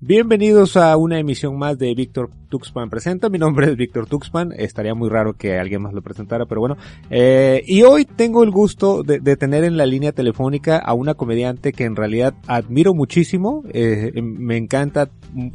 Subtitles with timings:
[0.00, 3.28] Bienvenidos a una emisión más de Víctor Tuxpan Presenta.
[3.28, 4.52] Mi nombre es Víctor Tuxpan.
[4.56, 6.76] Estaría muy raro que alguien más lo presentara, pero bueno.
[7.10, 11.14] Eh, y hoy tengo el gusto de, de, tener en la línea telefónica a una
[11.14, 13.64] comediante que en realidad admiro muchísimo.
[13.72, 15.08] Eh, me encanta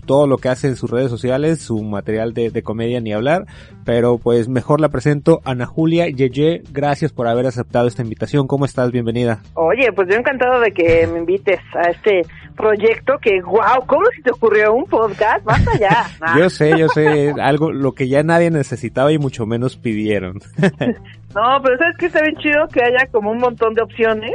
[0.05, 3.45] todo lo que hace en sus redes sociales, su material de, comedia ni hablar.
[3.85, 5.41] Pero pues mejor la presento.
[5.45, 8.47] Ana Julia Yeye, gracias por haber aceptado esta invitación.
[8.47, 8.91] ¿Cómo estás?
[8.91, 9.41] Bienvenida.
[9.53, 12.23] Oye, pues yo encantado de que me invites a este
[12.53, 15.45] proyecto que, wow, ¿cómo se te ocurrió un podcast?
[15.79, 16.05] Ya.
[16.21, 16.35] Ah.
[16.39, 20.35] yo sé, yo sé, algo, lo que ya nadie necesitaba y mucho menos pidieron.
[20.57, 22.67] no, pero ¿sabes qué está bien chido?
[22.71, 24.33] Que haya como un montón de opciones,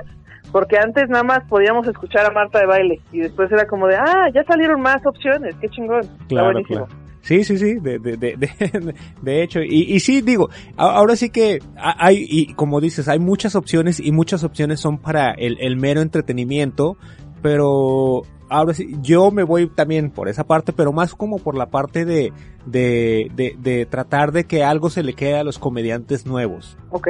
[0.53, 3.97] porque antes nada más podíamos escuchar a Marta de baile y después era como de,
[3.97, 6.03] ah, ya salieron más opciones, qué chingón.
[6.29, 6.87] Claro, está buenísimo.
[6.87, 7.09] Claro.
[7.29, 9.61] Sí, sí, sí, de, de, de, de, de hecho.
[9.61, 14.13] Y, y sí, digo, ahora sí que hay, y como dices, hay muchas opciones y
[14.13, 16.97] muchas opciones son para el, el mero entretenimiento,
[17.43, 21.67] pero ahora sí, yo me voy también por esa parte, pero más como por la
[21.67, 22.33] parte de,
[22.67, 26.77] de, de, de, tratar de que algo se le quede a los comediantes nuevos.
[26.91, 27.09] Ok.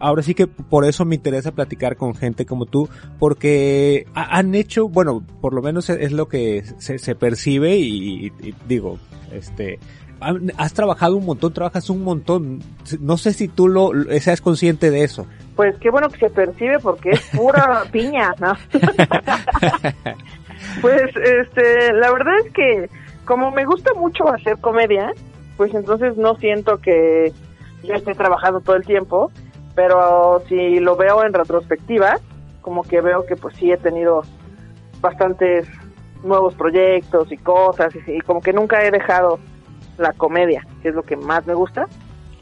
[0.00, 4.88] Ahora sí que por eso me interesa platicar con gente como tú, porque han hecho,
[4.88, 8.98] bueno, por lo menos es lo que se, se percibe y, y, y digo,
[9.32, 9.78] este,
[10.56, 12.60] has trabajado un montón, trabajas un montón.
[13.00, 15.26] No sé si tú lo seas consciente de eso.
[15.58, 18.52] Pues qué bueno que se percibe porque es pura piña, ¿no?
[20.80, 22.88] pues este, la verdad es que
[23.24, 25.10] como me gusta mucho hacer comedia,
[25.56, 27.32] pues entonces no siento que
[27.82, 29.32] yo esté trabajando todo el tiempo,
[29.74, 32.20] pero si lo veo en retrospectiva,
[32.60, 34.22] como que veo que pues sí he tenido
[35.00, 35.66] bastantes
[36.22, 39.40] nuevos proyectos y cosas y, y como que nunca he dejado
[39.96, 41.88] la comedia, que es lo que más me gusta.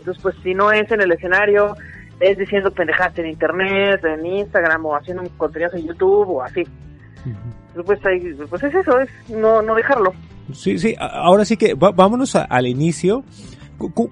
[0.00, 1.76] Entonces, pues si no es en el escenario,
[2.20, 6.62] es diciendo pendejadas en internet, en Instagram o haciendo contenidos en YouTube o así.
[6.62, 7.84] Uh -huh.
[7.84, 10.12] Pues, ahí, pues es eso, es no, no dejarlo.
[10.52, 13.24] Sí, sí, ahora sí que va, vámonos a, al inicio.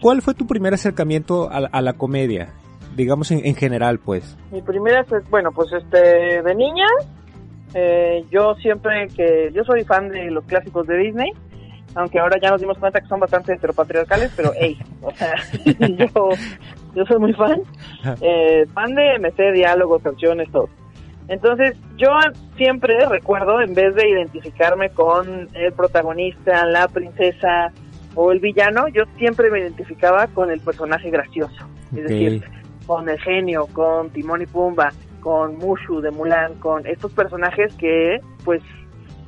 [0.01, 2.53] ¿Cuál fue tu primer acercamiento a, a la comedia?
[2.95, 4.37] Digamos en, en, general, pues.
[4.53, 6.87] Mi primera, bueno, pues este, de niña,
[7.73, 11.33] eh, yo siempre que, yo soy fan de los clásicos de Disney,
[11.95, 15.35] aunque ahora ya nos dimos cuenta que son bastante heteropatriarcales, pero hey, o sea,
[15.89, 16.29] yo,
[16.97, 17.61] yo soy muy fan,
[18.21, 20.69] eh, fan de MC, diálogos, canciones, todo.
[21.29, 22.09] Entonces, yo
[22.57, 27.73] siempre recuerdo, en vez de identificarme con el protagonista, la princesa
[28.15, 31.67] o el villano, yo siempre me identificaba con el personaje gracioso.
[31.97, 32.25] Es okay.
[32.25, 32.45] decir,
[32.87, 34.91] con el genio, con Timón y Pumba,
[35.21, 38.63] con Mushu de Mulan, con estos personajes que, pues,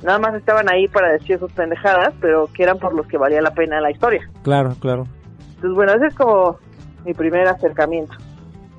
[0.03, 3.41] nada más estaban ahí para decir sus pendejadas, pero que eran por los que valía
[3.41, 4.29] la pena la historia.
[4.43, 5.07] Claro, claro.
[5.55, 6.59] Entonces, bueno, ese es como
[7.07, 8.15] mi primer acercamiento.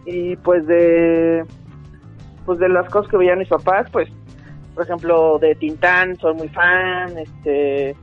[0.05, 1.45] Y pues de
[2.47, 4.09] pues de las cosas que veían mis papás, pues
[4.75, 7.97] por ejemplo de Tintán, soy muy fan, este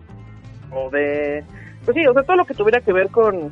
[0.71, 1.43] o de
[1.85, 3.51] pues sí, o sea, todo lo que tuviera que ver con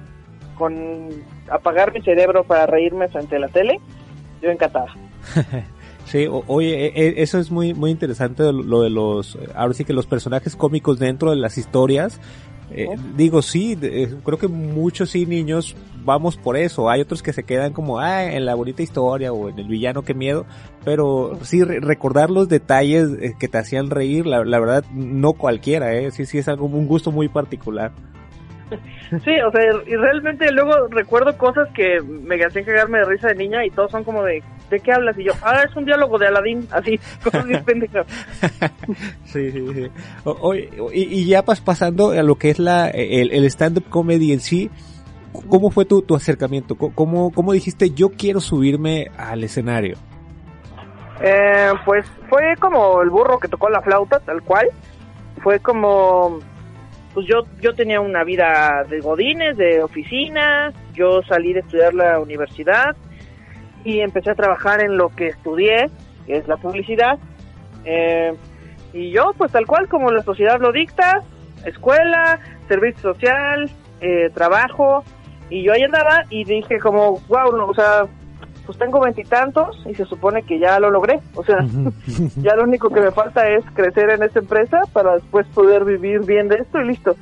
[0.58, 1.10] con
[1.50, 3.80] apagar mi cerebro para reírme frente a la tele,
[4.42, 4.94] yo encantada.
[6.06, 10.56] Sí, oye, eso es muy muy interesante lo de los, ahora sí que los personajes
[10.56, 12.20] cómicos dentro de las historias.
[12.76, 12.88] Eh.
[13.16, 13.78] Digo, sí,
[14.24, 16.90] creo que muchos sí niños vamos por eso.
[16.90, 20.04] Hay otros que se quedan como, ah, en la bonita historia o en el villano,
[20.04, 20.46] qué miedo.
[20.84, 25.34] Pero sí, re recordar los detalles eh, que te hacían reír, la, la, verdad, no
[25.34, 26.12] cualquiera, ¿eh?
[26.12, 27.92] Sí, sí, es algo, un gusto muy particular.
[29.24, 33.36] Sí, o sea, y realmente luego recuerdo cosas que me hacían cagarme de risa de
[33.36, 35.18] niña y todos son como de, ¿de qué hablas?
[35.18, 38.06] Y yo, ah, es un diálogo de Aladín, así, cosas bien pendejas.
[39.26, 39.88] sí, sí, sí.
[40.24, 43.90] O, o, y, y, ya pas pasando a lo que es la el, el stand-up
[43.90, 44.70] comedy en sí,
[45.50, 46.76] ¿cómo fue tu, tu acercamiento?
[46.76, 49.98] ¿Cómo, ¿Cómo dijiste, yo quiero subirme al escenario?
[51.22, 54.68] Eh, pues fue como el burro que tocó la flauta, tal cual.
[55.42, 56.40] Fue como
[57.14, 62.20] pues yo yo tenía una vida de godines, de oficina, yo salí de estudiar la
[62.20, 62.96] universidad
[63.84, 65.90] y empecé a trabajar en lo que estudié,
[66.26, 67.20] que es la publicidad.
[67.86, 68.34] Eh,
[68.94, 71.22] y yo, pues tal cual como la sociedad lo dicta,
[71.66, 73.70] escuela, servicio social,
[74.02, 75.04] eh, trabajo,
[75.50, 78.06] y yo ahí andaba y dije como, wow, no, o sea,
[78.66, 81.20] pues tengo veintitantos y, se supone que ya lo logré.
[81.36, 81.60] O sea,
[82.38, 86.22] ya lo único que me falta es crecer en esta empresa para después poder vivir
[86.22, 87.16] bien de esto y listo.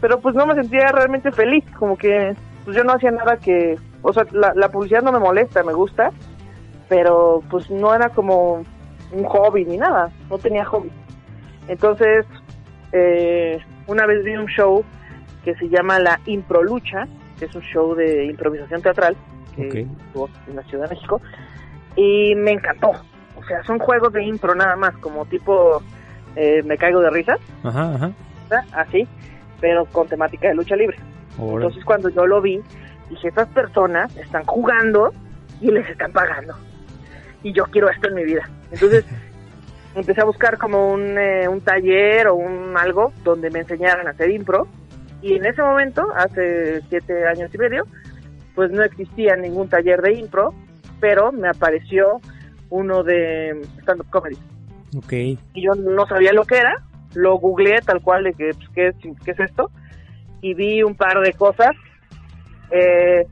[0.00, 3.78] Pero pues no me sentía realmente feliz, como que pues yo no hacía nada que,
[4.02, 6.10] o sea, la, la publicidad no me molesta, me gusta,
[6.88, 8.64] pero pues no era como
[9.12, 10.90] un hobby ni nada, no tenía hobby.
[11.68, 12.26] Entonces,
[12.92, 14.84] eh, una vez vi un show
[15.44, 17.06] que se llama La Improlucha,
[17.38, 19.16] que es un show de improvisación teatral
[19.56, 21.20] que estuvo en la Ciudad de México,
[21.96, 22.92] y me encantó.
[23.36, 25.82] O sea, son juegos de impro nada más, como tipo
[26.36, 28.12] eh, me caigo de risa, Ajá, ajá.
[28.48, 28.64] ¿verdad?
[28.72, 29.06] así,
[29.60, 30.96] pero con temática de lucha libre.
[31.38, 32.60] Entonces cuando yo lo vi,
[33.10, 35.12] dije, estas personas están jugando
[35.60, 36.54] y les están pagando.
[37.42, 38.48] Y yo quiero esto en mi vida.
[38.70, 39.04] Entonces
[39.94, 44.10] empecé a buscar como un, eh, un taller o un algo donde me enseñaran a
[44.10, 44.68] hacer impro.
[45.22, 47.86] Y en ese momento, hace siete años y medio,
[48.54, 50.54] pues no existía ningún taller de impro,
[51.00, 52.20] pero me apareció
[52.70, 54.38] uno de stand-up comedy
[54.96, 55.12] Ok.
[55.12, 56.82] y yo no sabía lo que era,
[57.14, 59.70] lo googleé tal cual de que, pues, ¿qué, es, qué es esto,
[60.40, 61.70] y vi un par de cosas,
[62.70, 63.26] eh,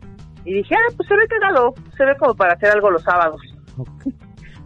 [0.45, 3.41] y dije, ah, pues se ve cagado, se ve como para hacer algo los sábados.
[3.77, 3.89] Ok.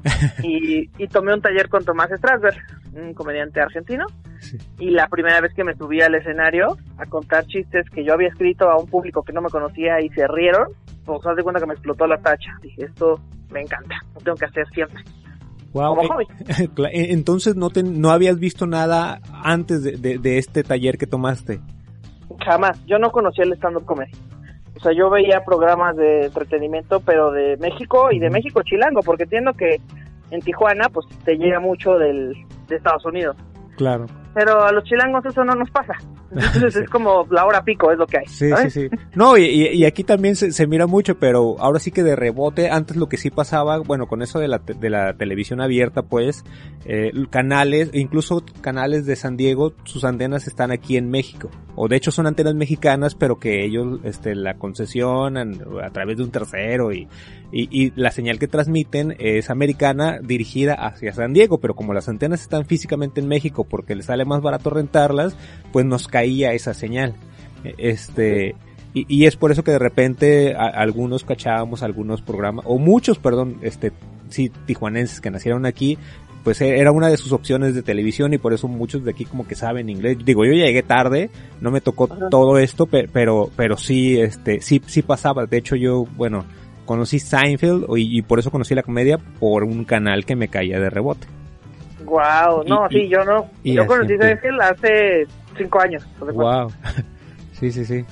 [0.42, 2.56] y, y tomé un taller con Tomás Strasberg,
[2.94, 4.06] un comediante argentino,
[4.50, 4.58] Sí.
[4.78, 8.28] y la primera vez que me subí al escenario a contar chistes que yo había
[8.28, 10.68] escrito a un público que no me conocía y se rieron,
[11.04, 12.50] pues haz de cuenta que me explotó la tacha.
[12.62, 13.20] Dije, esto
[13.50, 15.02] me encanta, lo tengo que hacer siempre.
[15.72, 15.94] Wow.
[15.96, 16.24] Como eh, hobby.
[16.92, 21.06] eh, Entonces no, te, no habías visto nada antes de, de- de este taller que
[21.06, 21.60] tomaste.
[22.44, 22.84] Jamás.
[22.86, 24.10] Yo no conocía el stand-up comedy.
[24.76, 29.22] O sea, yo veía programas de entretenimiento, pero de México y de México chilango, porque
[29.24, 29.80] entiendo que
[30.30, 32.34] en Tijuana, pues te llega mucho del,
[32.68, 33.36] de Estados Unidos.
[33.76, 34.06] Claro.
[34.36, 35.94] Pero a los chilangos eso no nos pasa.
[36.30, 38.26] Entonces es como la hora pico, es lo que hay.
[38.26, 38.74] Sí, ¿sabes?
[38.74, 38.96] sí, sí.
[39.14, 42.98] No, y, aquí también se, se mira mucho, pero ahora sí que de rebote, antes
[42.98, 46.44] lo que sí pasaba, bueno, con eso de la, te- de la televisión abierta, pues,
[46.84, 51.48] eh, canales, incluso canales de San Diego, sus antenas están aquí en México.
[51.74, 56.24] O de hecho son antenas mexicanas, pero que ellos, este, la concesionan a través de
[56.24, 57.08] un tercero y,
[57.52, 62.08] y, y la señal que transmiten es americana dirigida hacia San Diego, pero como las
[62.08, 65.36] antenas están físicamente en México porque les sale más barato rentarlas,
[65.72, 67.14] pues nos caía esa señal.
[67.64, 68.54] E- Este,
[68.94, 73.18] y, y es por eso que de repente a- algunos cachábamos algunos programas, o muchos,
[73.18, 73.92] perdón, este,
[74.28, 75.98] sí, tijuanenses que nacieron aquí,
[76.42, 79.24] pues e- era una de sus opciones de televisión y por eso muchos de aquí
[79.24, 80.16] como que saben inglés.
[80.24, 82.28] Digo, yo llegué tarde, no me tocó Ajá.
[82.30, 85.46] todo esto, pe- pero, pero sí, este, sí, sí pasaba.
[85.46, 86.44] De hecho yo, bueno,
[86.86, 90.80] conocí Seinfeld y, y por eso conocí la comedia por un canal que me caía
[90.80, 91.26] de rebote.
[92.04, 93.46] Wow, no, Y- sí, y- yo no.
[93.64, 94.16] yo conocí.
[94.16, 95.26] Seinfeld hace
[95.58, 96.02] cinco años.
[96.18, 96.62] ¿te das cuenta?
[96.64, 96.72] Wow.
[97.52, 98.04] sí, sí, sí.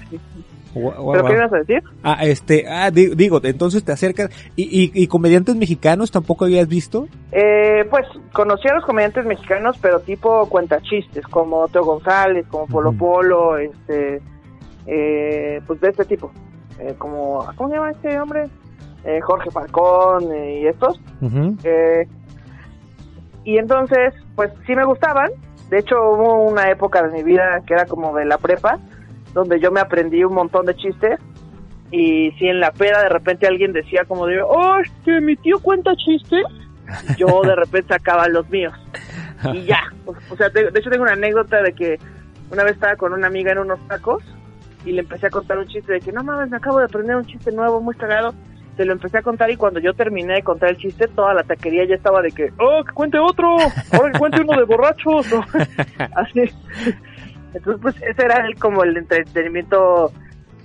[0.74, 1.82] Gua- guau, ¿Pero qué ibas a decir?
[2.02, 6.66] Ah, este, ah, di- digo, entonces te acercas, y, y, y comediantes mexicanos tampoco habías
[6.66, 7.06] visto?
[7.30, 12.92] Eh, pues conocí a los comediantes mexicanos, pero tipo cuentachistes, como Teo González, como Polo.
[12.92, 14.20] Polo, este,
[14.88, 16.32] eh, pues de este tipo.
[16.80, 18.46] Eh, como, ¿cómo se llama este hombre?
[19.04, 21.00] Eh, Jorge Falcón eh, y estos.
[21.62, 22.08] Eh,
[23.44, 25.30] y entonces, pues sí me gustaban.
[25.68, 28.78] De hecho, hubo una época de mi vida que era como de la prepa,
[29.34, 31.20] donde yo me aprendí un montón de chistes.
[31.90, 35.58] Y si en la peda de repente alguien decía como de, oh, que mi tío
[35.60, 36.44] cuenta chistes,
[37.18, 38.72] yo de repente sacaba los míos.
[39.52, 39.82] Y ya.
[40.06, 41.98] O, o sea, de, de hecho tengo una anécdota de que
[42.50, 44.22] una vez estaba con una amiga en unos tacos
[44.84, 47.16] y le empecé a contar un chiste de que no mames, me acabo de aprender
[47.16, 48.34] un chiste nuevo, muy cagado.
[48.76, 51.44] Se lo empecé a contar y cuando yo terminé de contar el chiste, toda la
[51.44, 53.56] taquería ya estaba de que, oh, que cuente otro,
[53.92, 55.32] ahora que cuente uno de borrachos.
[55.32, 55.44] ¿no?
[56.16, 56.42] Así.
[57.54, 60.12] Entonces, pues ese era el, como el entretenimiento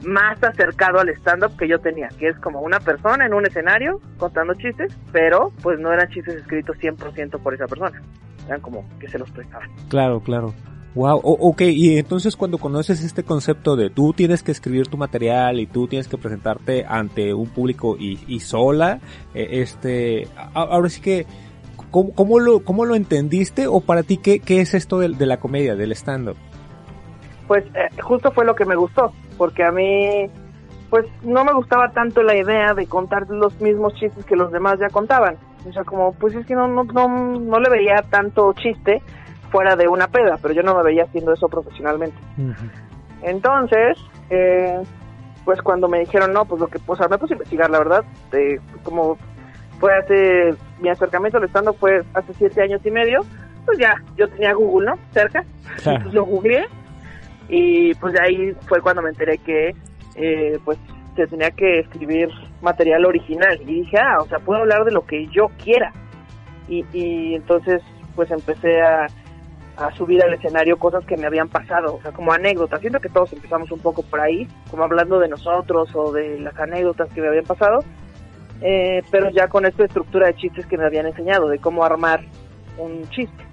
[0.04, 4.00] más acercado al stand-up que yo tenía, que es como una persona en un escenario
[4.18, 8.02] contando chistes, pero pues no eran chistes escritos 100% por esa persona,
[8.48, 9.70] eran como que se los prestaban.
[9.90, 10.54] Claro, claro.
[10.96, 15.60] Wow, ok, y entonces cuando conoces este concepto de tú tienes que escribir tu material
[15.60, 19.00] y tú tienes que presentarte ante un público y, y sola,
[19.36, 21.28] eh, este, ahora sí que,
[21.92, 25.26] ¿cómo, cómo lo, cómo lo entendiste o para ti qué, qué es esto de, de
[25.28, 26.38] la comedia, del stand-up?
[27.48, 30.28] Pues eh, justo fue lo que me gustó, porque a mí
[30.90, 34.80] pues no me gustaba tanto la idea de contar los mismos chistes que los demás
[34.80, 35.38] ya contaban.
[35.68, 37.08] O sea, como pues es que no, no, no,
[37.40, 39.04] no le veía tanto chiste
[39.52, 42.18] fuera de una peda, pero yo no me veía haciendo eso profesionalmente.
[43.22, 43.98] Entonces,
[44.30, 44.80] eh,
[45.46, 47.80] pues cuando me dijeron no, pues lo que, o sea, me puse a investigar, la
[47.80, 49.18] verdad, de, como
[49.80, 53.22] fue hace, mi acercamiento al stand fue hace siete años y medio,
[53.66, 54.98] pues ya, yo tenía Google, ¿no?
[55.12, 55.44] Cerca,
[55.84, 56.04] Claro.
[56.04, 56.66] pues lo googleé
[57.48, 59.74] y pues de ahí fue cuando me enteré que,
[60.16, 60.78] eh, pues
[61.16, 62.30] se tenía que escribir
[62.62, 63.60] material original.
[63.62, 65.92] Y dije, ah, o sea, puedo hablar de lo que yo quiera.
[66.68, 67.82] Y, y entonces,
[68.16, 69.08] pues empecé a,
[69.80, 72.82] a subir al escenario cosas que me habían pasado, o sea, como anécdotas.
[72.82, 76.58] Siento que todos empezamos un poco por ahí, como hablando de nosotros o de las
[76.60, 77.80] anécdotas que me habían pasado,
[78.62, 82.26] eh, pero ya con esta estructura de chistes que me habían enseñado, de cómo armar
[82.78, 83.44] un chiste.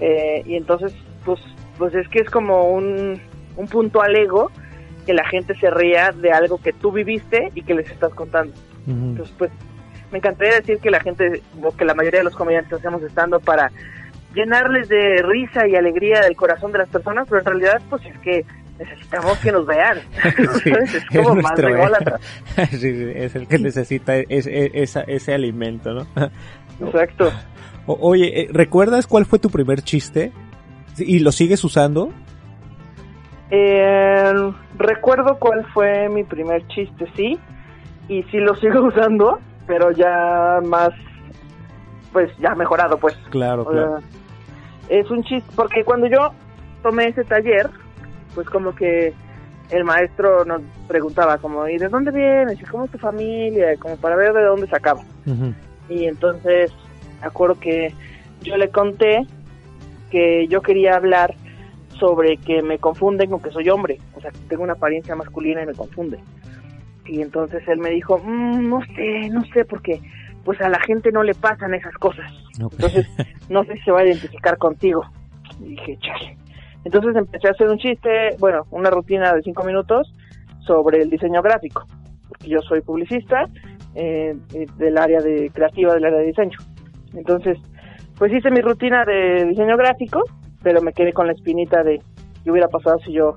[0.00, 0.92] Eh, y entonces,
[1.24, 1.40] pues,
[1.78, 3.20] pues es que es como un,
[3.56, 4.50] un punto al ego
[5.06, 8.54] que la gente se ría de algo que tú viviste y que les estás contando.
[8.86, 9.50] Entonces, pues,
[10.10, 13.40] me encantaría decir que la gente, o que la mayoría de los comediantes hacemos estando
[13.40, 13.70] para
[14.34, 18.18] llenarles de risa y alegría del corazón de las personas, pero en realidad, pues es
[18.18, 18.44] que
[18.78, 19.98] necesitamos que nos vean.
[20.34, 22.18] Es como más nuestro ególatra.
[22.70, 26.06] sí, sí, es el que necesita ese, ese alimento, ¿no?
[26.86, 27.30] Exacto.
[27.86, 30.32] O- oye, eh, ¿recuerdas cuál fue tu primer chiste?
[30.98, 32.10] ¿Y lo sigues usando?
[33.50, 34.32] Eh,
[34.78, 37.38] recuerdo cuál fue mi primer chiste, sí,
[38.08, 40.90] y sí lo sigo usando, pero ya más,
[42.12, 43.14] pues ya mejorado, pues.
[43.30, 44.00] Claro, O claro.
[44.00, 44.08] sea,
[44.88, 46.32] es un chiste, porque cuando yo
[46.82, 47.68] tomé ese taller,
[48.34, 49.12] pues como que
[49.70, 52.60] el maestro nos preguntaba como, ¿y de dónde vienes?
[52.60, 53.76] ¿Y cómo es tu familia?
[53.78, 55.00] Como para ver de dónde sacaba.
[55.26, 55.54] Ujú.
[55.88, 56.72] Y entonces,
[57.22, 57.92] acuerdo que
[58.42, 59.26] yo le conté
[60.10, 61.34] que yo quería hablar
[61.98, 65.62] sobre que me confunden con que soy hombre, o sea, que tengo una apariencia masculina
[65.62, 66.18] y me confunde.
[67.06, 70.00] Y entonces él me dijo, "Mm, no sé, no sé, porque
[70.44, 72.30] pues a la gente no le pasan esas cosas.
[72.58, 73.06] Entonces,
[73.48, 75.02] no sé si se va a identificar contigo.
[75.60, 76.36] Y dije, chale.
[76.84, 80.12] Entonces empecé a hacer un chiste, bueno, una rutina de cinco minutos
[80.66, 81.84] sobre el diseño gráfico,
[82.28, 83.46] porque yo soy publicista
[83.94, 84.36] eh,
[84.76, 86.58] del área de creativa del área de diseño.
[87.14, 87.58] Entonces,
[88.18, 90.22] pues hice mi rutina de diseño gráfico,
[90.62, 92.00] pero me quedé con la espinita de
[92.42, 93.36] qué hubiera pasado si yo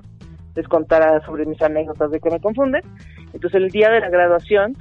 [0.54, 2.82] les contara sobre mis anécdotas de que me confunden.
[3.32, 4.74] Entonces, el día de la graduación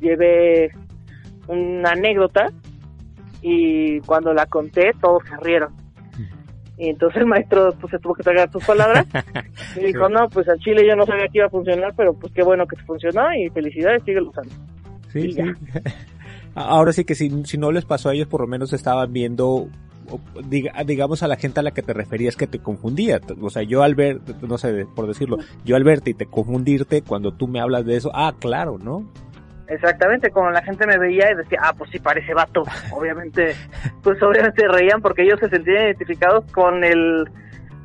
[0.00, 0.70] llevé
[1.48, 2.46] una anécdota
[3.42, 5.72] y cuando la conté todos se rieron.
[6.76, 9.06] Y entonces el maestro pues se tuvo que tragar sus palabras
[9.76, 12.32] y dijo, no, pues al chile yo no sabía que iba a funcionar, pero pues
[12.32, 14.52] qué bueno que funcionó y felicidades, sigue usando.
[15.12, 15.42] Sí, sí.
[16.56, 19.68] Ahora sí que si, si no les pasó a ellos, por lo menos estaban viendo,
[20.46, 23.20] digamos, a la gente a la que te referías que te confundía.
[23.40, 27.02] O sea, yo al ver, no sé, por decirlo, yo al verte y te confundirte,
[27.02, 29.04] cuando tú me hablas de eso, ah, claro, ¿no?
[29.68, 32.62] Exactamente, como la gente me veía y decía, ah, pues sí parece vato.
[32.92, 33.54] Obviamente,
[34.02, 37.28] pues obviamente reían porque ellos se sentían identificados con el,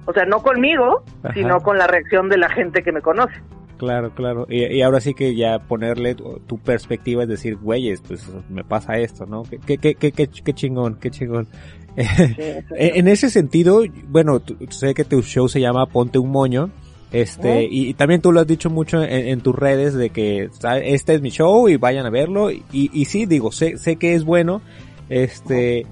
[0.06, 1.34] o sea, no conmigo, Ajá.
[1.34, 3.36] sino con la reacción de la gente que me conoce.
[3.78, 4.46] Claro, claro.
[4.50, 8.66] Y, y ahora sí que ya ponerle tu, tu perspectiva es decir, güeyes, pues me
[8.66, 9.44] pasa esto, ¿no?
[9.44, 11.48] Qué, qué, qué, qué, qué, chingón, qué chingón.
[11.96, 12.04] Sí,
[12.42, 12.76] exacto.
[12.78, 16.70] En ese sentido, bueno, sé que tu show se llama Ponte un Moño.
[17.12, 17.68] Este, ¿Eh?
[17.72, 20.84] y, y también tú lo has dicho mucho en, en tus redes de que ¿sabes?
[20.86, 22.52] este es mi show y vayan a verlo.
[22.52, 24.62] Y, y sí, digo, sé, sé que es bueno.
[25.10, 25.88] Este,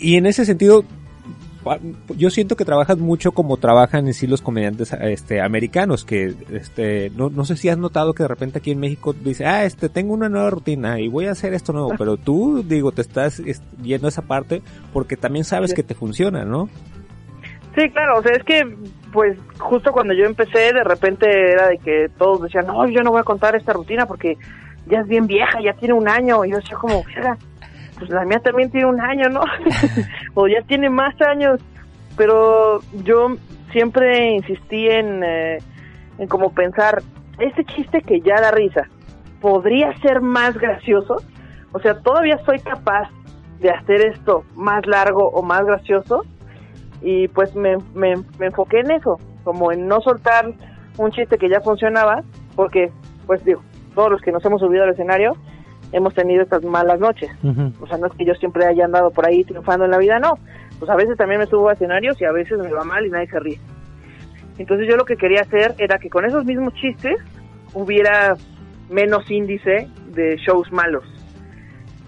[0.00, 0.84] y en ese sentido,
[2.16, 7.10] yo siento que trabajas mucho como trabajan en sí los comediantes este americanos que este
[7.10, 9.88] no, no sé si has notado que de repente aquí en México dice ah este
[9.88, 13.38] tengo una nueva rutina y voy a hacer esto nuevo pero tú digo te estás
[13.38, 14.60] est- yendo a esa parte
[14.92, 16.68] porque también sabes que te funciona no
[17.76, 18.60] Sí, claro, o sea, es que,
[19.12, 23.10] pues, justo cuando yo empecé, de repente era de que todos decían, no, yo no
[23.10, 24.36] voy a contar esta rutina porque
[24.86, 26.44] ya es bien vieja, ya tiene un año.
[26.44, 27.36] Y yo decía, como, "Verga,
[27.98, 29.42] pues la mía también tiene un año, ¿no?
[30.34, 31.60] o ya tiene más años.
[32.16, 33.36] Pero yo
[33.70, 35.58] siempre insistí en, eh,
[36.18, 37.02] en como pensar,
[37.38, 38.88] este chiste que ya da risa,
[39.40, 41.22] ¿podría ser más gracioso?
[41.72, 43.08] O sea, todavía soy capaz
[43.60, 46.24] de hacer esto más largo o más gracioso
[47.02, 50.52] y pues me, me, me enfoqué en eso, como en no soltar
[50.98, 52.22] un chiste que ya funcionaba,
[52.54, 52.90] porque
[53.26, 53.62] pues digo,
[53.94, 55.32] todos los que nos hemos subido al escenario
[55.92, 57.30] hemos tenido estas malas noches,
[57.80, 60.18] o sea, no es que yo siempre haya andado por ahí triunfando en la vida,
[60.18, 60.38] no,
[60.78, 63.10] pues a veces también me subo a escenarios y a veces me va mal y
[63.10, 63.60] nadie se ríe.
[64.58, 67.16] Entonces yo lo que quería hacer era que con esos mismos chistes
[67.74, 68.36] hubiera
[68.90, 71.04] menos índice de shows malos.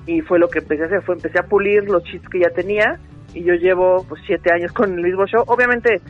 [0.06, 2.50] Y fue lo que empecé a hacer, fue empecé a pulir los chistes que ya
[2.50, 2.98] tenía
[3.34, 5.42] y yo llevo pues siete años con el mismo show.
[5.46, 6.00] Obviamente,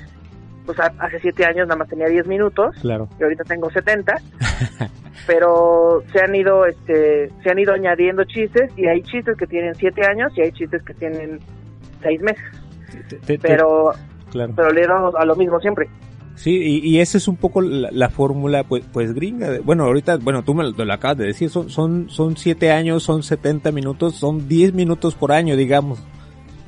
[0.66, 4.14] pues a- hace siete años nada más tenía 10 minutos claro y ahorita tengo 70,
[5.26, 9.74] pero se han ido este se han ido añadiendo chistes y hay chistes que tienen
[9.74, 11.38] siete años y hay chistes que tienen
[12.02, 12.44] seis meses,
[13.08, 13.92] Te- te- te- pero
[14.30, 15.88] claro pero le damos a lo mismo siempre.
[16.36, 19.50] Sí, y, y esa es un poco la, la fórmula, pues, pues gringa.
[19.50, 22.72] de- Bueno, ahorita, bueno, tú me lo, lo acabas de decir, son, son, son siete
[22.72, 26.02] años, son 70 minutos, son 10 minutos por año, digamos.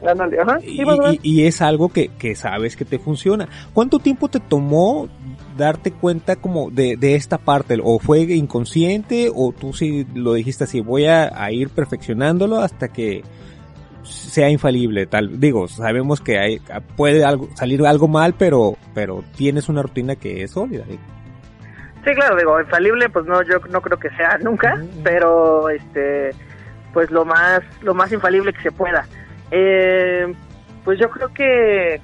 [0.03, 0.59] Ajá.
[0.62, 0.85] Y,
[1.23, 3.49] Sí, es algo que, que sabes que te funciona.
[3.73, 5.09] ¿Cuánto tiempo te tomó
[5.57, 7.79] darte cuenta como de, de esta parte?
[7.83, 12.88] ¿O fue inconsciente o tú sí lo dijiste así, voy a, a ir perfeccionándolo hasta
[12.88, 13.23] que
[14.03, 15.07] sea infalible?
[15.07, 16.61] Tal, digo, sabemos que hay,
[16.97, 20.85] puede algo, salir algo mal, pero, pero tienes una rutina que es sólida.
[22.05, 26.31] Sí, claro, digo, infalible, pues no, yo no creo que sea nunca, pero este,
[26.93, 29.05] pues lo más, lo más infalible que se pueda.
[29.50, 30.33] Eh,
[30.85, 32.00] pues yo creo que,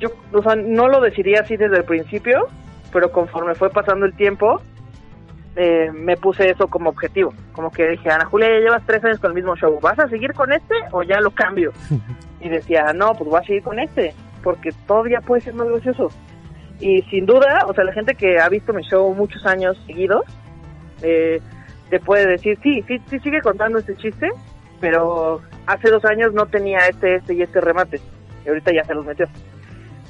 [0.00, 2.48] yo, o sea, no lo decidí así desde el principio,
[2.92, 4.60] pero conforme fue pasando el tiempo,
[5.54, 7.32] eh, me puse eso como objetivo.
[7.52, 10.08] Como que dije, Ana Julia, ya llevas tres años con el mismo show, ¿vas a
[10.08, 11.72] seguir con este o ya lo cambio?
[12.44, 14.12] Y decía, no, pues voy a seguir con este,
[14.42, 16.10] porque todavía puede ser más gracioso.
[16.80, 20.24] Y sin duda, o sea, la gente que ha visto mi show muchos años seguidos,
[21.02, 21.40] eh,
[21.88, 24.28] te puede decir, sí, sí, sí sigue contando este chiste,
[24.82, 28.00] pero hace dos años no tenía este, este y este remate,
[28.44, 29.26] y ahorita ya se los metió.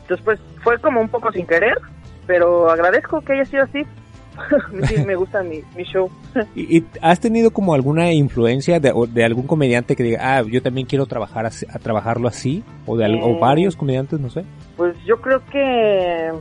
[0.00, 1.76] Entonces, pues, fue como un poco sin querer,
[2.26, 3.84] pero agradezco que haya sido así.
[4.88, 6.10] sí, me gusta mi, mi show.
[6.54, 10.62] ¿Y, y has tenido como alguna influencia de, de algún comediante que diga, ah, yo
[10.62, 12.64] también quiero trabajar así- a trabajarlo así?
[12.86, 13.38] O de o Eh.
[13.38, 14.42] varios comediantes, no sé.
[14.78, 16.32] Pues yo creo que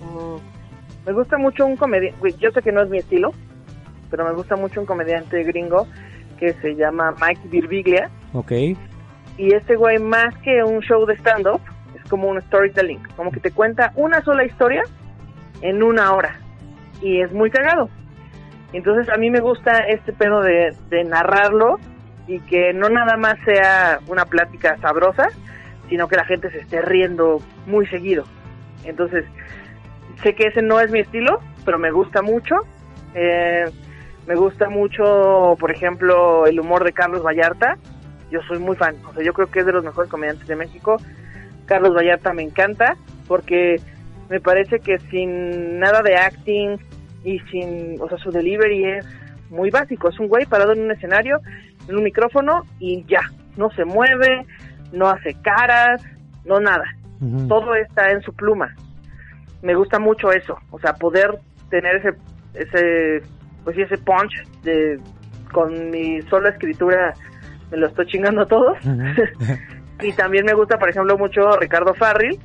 [0.00, 3.30] mm, me gusta mucho un comediante, yo sé que no es mi estilo,
[4.10, 5.86] pero me gusta mucho un comediante gringo
[6.42, 8.50] que se llama Mike Birbiglia Ok.
[8.50, 11.60] y este güey más que un show de stand-up
[11.94, 14.82] es como un storytelling, como que te cuenta una sola historia
[15.60, 16.40] en una hora
[17.00, 17.88] y es muy cagado.
[18.72, 21.78] Entonces a mí me gusta este pedo de, de narrarlo
[22.26, 25.28] y que no nada más sea una plática sabrosa,
[25.88, 28.24] sino que la gente se esté riendo muy seguido.
[28.84, 29.24] Entonces,
[30.24, 32.56] sé que ese no es mi estilo, pero me gusta mucho.
[33.14, 33.66] Eh,
[34.32, 37.76] me gusta mucho, por ejemplo, el humor de Carlos Vallarta.
[38.30, 40.56] Yo soy muy fan, o sea, yo creo que es de los mejores comediantes de
[40.56, 40.96] México.
[41.66, 42.96] Carlos Vallarta me encanta
[43.28, 43.76] porque
[44.30, 46.78] me parece que sin nada de acting
[47.24, 49.06] y sin, o sea, su delivery es
[49.50, 50.08] muy básico.
[50.08, 51.38] Es un güey parado en un escenario,
[51.86, 53.20] en un micrófono y ya.
[53.58, 54.46] No se mueve,
[54.92, 56.02] no hace caras,
[56.46, 56.86] no nada.
[57.48, 58.74] Todo está en su pluma.
[59.60, 62.14] Me gusta mucho eso, o sea, poder tener ese,
[62.54, 63.22] ese,
[63.64, 64.98] pues ese punch de,
[65.52, 67.14] con mi sola escritura
[67.70, 68.72] me lo estoy chingando todo.
[68.72, 69.02] Ujú.
[70.02, 72.36] Y también me gusta, por ejemplo, mucho Ricardo Farril,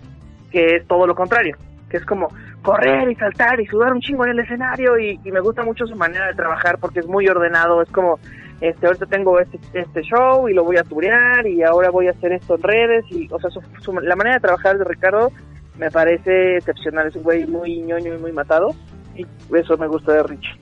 [0.51, 1.55] que es todo lo contrario,
[1.89, 2.27] que es como
[2.61, 5.87] correr y saltar y sudar un chingo en el escenario y, y me gusta mucho
[5.87, 8.19] su manera de trabajar porque es muy ordenado, es como,
[8.61, 12.11] este, ahorita tengo este, este show y lo voy a turear y ahora voy a
[12.11, 15.31] hacer esto en redes y, o sea, su- su- la manera de trabajar de Ricardo
[15.79, 18.75] me parece excepcional, es un güey muy ñoño y muy matado
[19.15, 19.25] y
[19.55, 20.59] eso me gusta de Rich.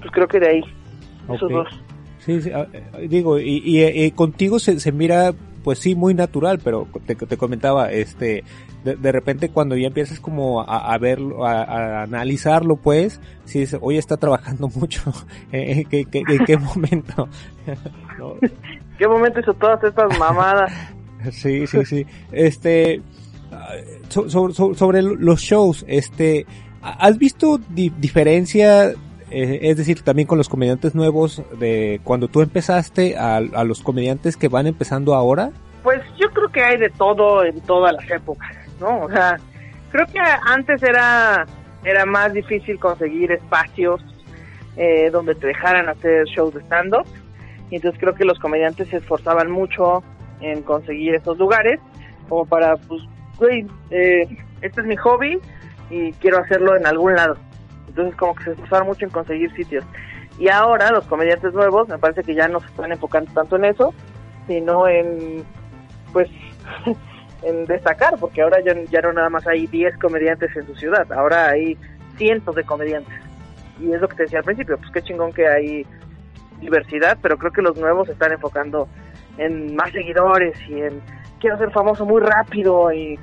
[0.00, 0.62] Pues creo que de ahí,
[1.32, 1.68] esos dos.
[2.18, 5.32] Sí, sí, ah, eh, digo, y, y, eh, contigo se, se mira,
[5.64, 8.44] pues sí, muy natural, pero te, te comentaba, este,
[8.84, 13.60] de, de repente cuando ya empiezas como a, a verlo, a, a analizarlo, pues, sí
[13.60, 15.12] dices, oye, está trabajando mucho,
[15.52, 17.28] ¿en qué, qué- en qué momento?
[18.18, 18.34] No,
[18.98, 20.70] ¿Qué momento hizo todas estas mamadas?
[21.32, 22.06] Sí, sí, sí.
[22.32, 23.02] Este,
[23.52, 23.74] ah,
[24.08, 26.46] so- so- so- sobre los shows, este,
[26.82, 28.92] ¿has visto di- diferencia,
[29.30, 33.82] eh, es decir, también con los comediantes nuevos de cuando tú empezaste a, a los
[33.82, 35.50] comediantes que van empezando ahora?
[35.82, 39.04] Pues yo creo que hay de todo en todas las épocas, ¿no?
[39.04, 39.38] O sea,
[39.90, 41.46] creo que antes era,
[41.84, 44.04] era más difícil conseguir espacios
[44.76, 47.06] eh, donde te dejaran hacer shows de stand-up.
[47.70, 50.02] Y entonces creo que los comediantes se esforzaban mucho
[50.40, 51.80] en conseguir esos lugares,
[52.28, 53.02] como para, pues,
[53.38, 54.26] güey, eh,
[54.62, 55.38] este es mi hobby
[55.90, 57.36] y quiero hacerlo en algún lado.
[57.90, 59.84] Entonces como que se esforzaron mucho en conseguir sitios.
[60.38, 63.66] Y ahora los comediantes nuevos me parece que ya no se están enfocando tanto en
[63.66, 63.92] eso,
[64.46, 65.44] sino en
[66.12, 66.28] pues
[67.42, 71.10] en destacar, porque ahora ya, ya no nada más hay 10 comediantes en su ciudad,
[71.12, 71.76] ahora hay
[72.16, 73.14] cientos de comediantes.
[73.80, 75.86] Y es lo que te decía al principio, pues qué chingón que hay
[76.60, 78.88] diversidad, pero creo que los nuevos se están enfocando
[79.38, 81.00] en más seguidores y en
[81.40, 83.18] quiero ser famoso muy rápido y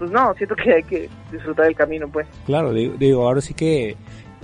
[0.00, 2.26] pues no, siento que hay que disfrutar el camino, pues.
[2.46, 3.98] Claro, digo, digo, ahora sí que,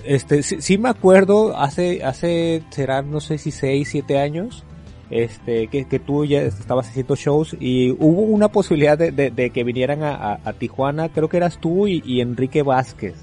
[0.04, 4.66] este, sí, sí me acuerdo, hace, hace, serán, no sé si seis, siete años,
[5.08, 9.48] este, que, que tú ya estabas haciendo shows y hubo una posibilidad de, de, de
[9.48, 13.14] que vinieran a, a, a Tijuana, creo que eras tú y, y Enrique Vázquez.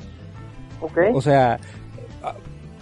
[0.82, 0.98] ¿Ok?
[1.14, 1.60] O sea,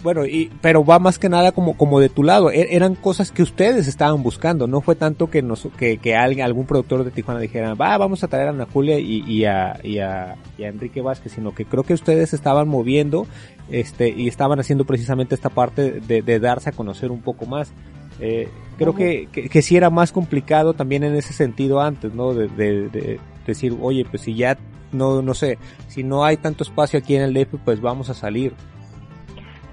[0.03, 2.51] bueno, y, pero va más que nada como, como de tu lado.
[2.51, 4.67] E- eran cosas que ustedes estaban buscando.
[4.67, 8.23] No fue tanto que nos, que, que alguien, algún productor de Tijuana dijera, va, vamos
[8.23, 11.53] a traer a Ana Julia y, y a, y a, y a Enrique Vázquez, sino
[11.53, 13.27] que creo que ustedes estaban moviendo,
[13.69, 17.71] este, y estaban haciendo precisamente esta parte de, de darse a conocer un poco más.
[18.19, 22.33] Eh, creo que, que, que sí era más complicado también en ese sentido antes, ¿no?
[22.33, 24.57] De, de, de decir, oye, pues si ya,
[24.91, 28.13] no, no sé, si no hay tanto espacio aquí en el DF, pues vamos a
[28.13, 28.53] salir.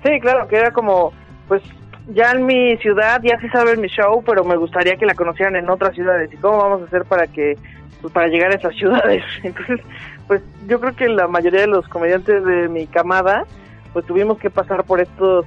[0.05, 1.13] Sí, claro, que era como,
[1.49, 1.63] pues
[2.09, 5.57] ya en mi ciudad ya se sabe mi show, pero me gustaría que la conocieran
[5.57, 6.33] en otras ciudades.
[6.33, 7.57] ¿Y cómo vamos a hacer para que,
[8.01, 9.23] pues para llegar a esas ciudades?
[9.43, 9.81] Entonces,
[10.27, 13.45] pues yo creo que la mayoría de los comediantes de mi camada,
[13.93, 15.45] pues tuvimos que pasar por estos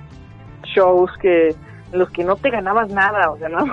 [0.64, 1.56] shows que
[1.92, 3.66] en los que no te ganabas nada, o sea, no,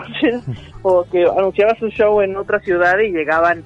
[0.83, 3.63] o que anunciabas un show en otra ciudad y llegaban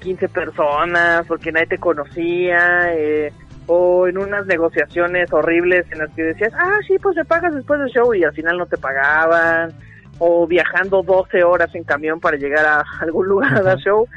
[0.00, 3.32] 15 personas porque nadie te conocía, eh,
[3.72, 7.78] o en unas negociaciones horribles en las que decías, ah, sí, pues me pagas después
[7.78, 9.70] del show y al final no te pagaban,
[10.18, 14.08] o viajando 12 horas en camión para llegar a algún lugar a dar show.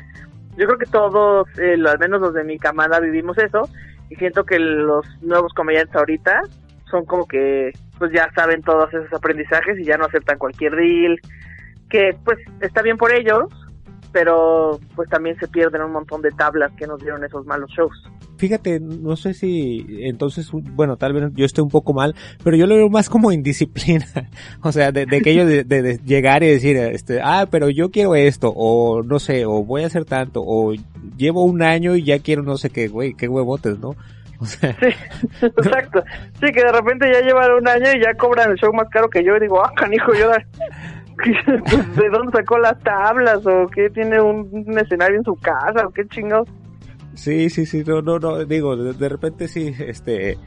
[0.58, 3.70] Yo creo que todos, eh, al menos los de mi camada, vivimos eso
[4.10, 6.42] y siento que los nuevos comediantes ahorita
[6.90, 11.20] son como que pues ya saben todos esos aprendizajes y ya no aceptan cualquier deal,
[11.92, 13.46] que pues está bien por ellos,
[14.14, 17.92] pero pues también se pierden un montón de tablas que nos dieron esos malos shows.
[18.38, 22.68] Fíjate, no sé si entonces, bueno, tal vez yo esté un poco mal, pero yo
[22.68, 24.06] lo veo más como indisciplina.
[24.62, 27.90] o sea, de, de aquello de, de, de, llegar y decir, este, ah, pero yo
[27.90, 30.74] quiero esto, o no sé, o voy a hacer tanto, o
[31.18, 33.96] llevo un año y ya quiero no sé qué, güey, qué huevotes, ¿no?
[34.40, 34.88] O sea, sí,
[35.46, 36.04] exacto.
[36.40, 39.10] Sí, que de repente ya llevan un año y ya cobran el show más caro
[39.10, 40.30] que yo y digo, ah, canijo, yo
[41.96, 43.46] ¿De dónde sacó las tablas?
[43.46, 45.86] ¿O qué tiene un, un escenario en su casa?
[45.88, 46.48] ¿O qué chingados?
[47.16, 50.38] Sí, sí, sí, no, no, no, digo, de, de repente sí, este,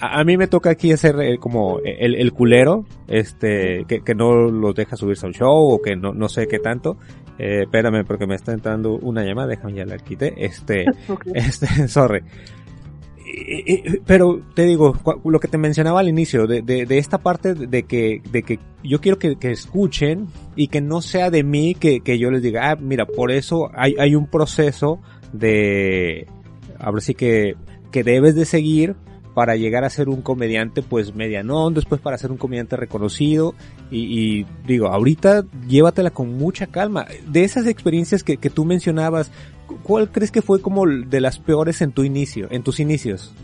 [0.00, 4.14] a, a, mí me toca aquí hacer eh, como el, el culero, este, que, que,
[4.14, 6.96] no los deja subirse al show o que no, no sé qué tanto.
[7.38, 11.32] Eh, espérame porque me está entrando una llamada, déjame ya la quité, este, okay.
[11.34, 12.22] este, sorry.
[14.06, 14.94] Pero te digo,
[15.24, 18.58] lo que te mencionaba al inicio, de, de, de esta parte de que, de que
[18.82, 22.42] yo quiero que, que, escuchen y que no sea de mí que, que yo les
[22.42, 25.00] diga, ah, mira, por eso hay, hay un proceso
[25.32, 26.26] de,
[26.78, 27.54] ahora sí que,
[27.90, 28.96] que debes de seguir
[29.34, 33.54] para llegar a ser un comediante pues medianón, después para ser un comediante reconocido
[33.90, 37.06] y, y, digo, ahorita llévatela con mucha calma.
[37.26, 39.32] De esas experiencias que, que tú mencionabas,
[39.82, 43.34] ¿cuál crees que fue como de las peores en tu inicio, en tus inicios?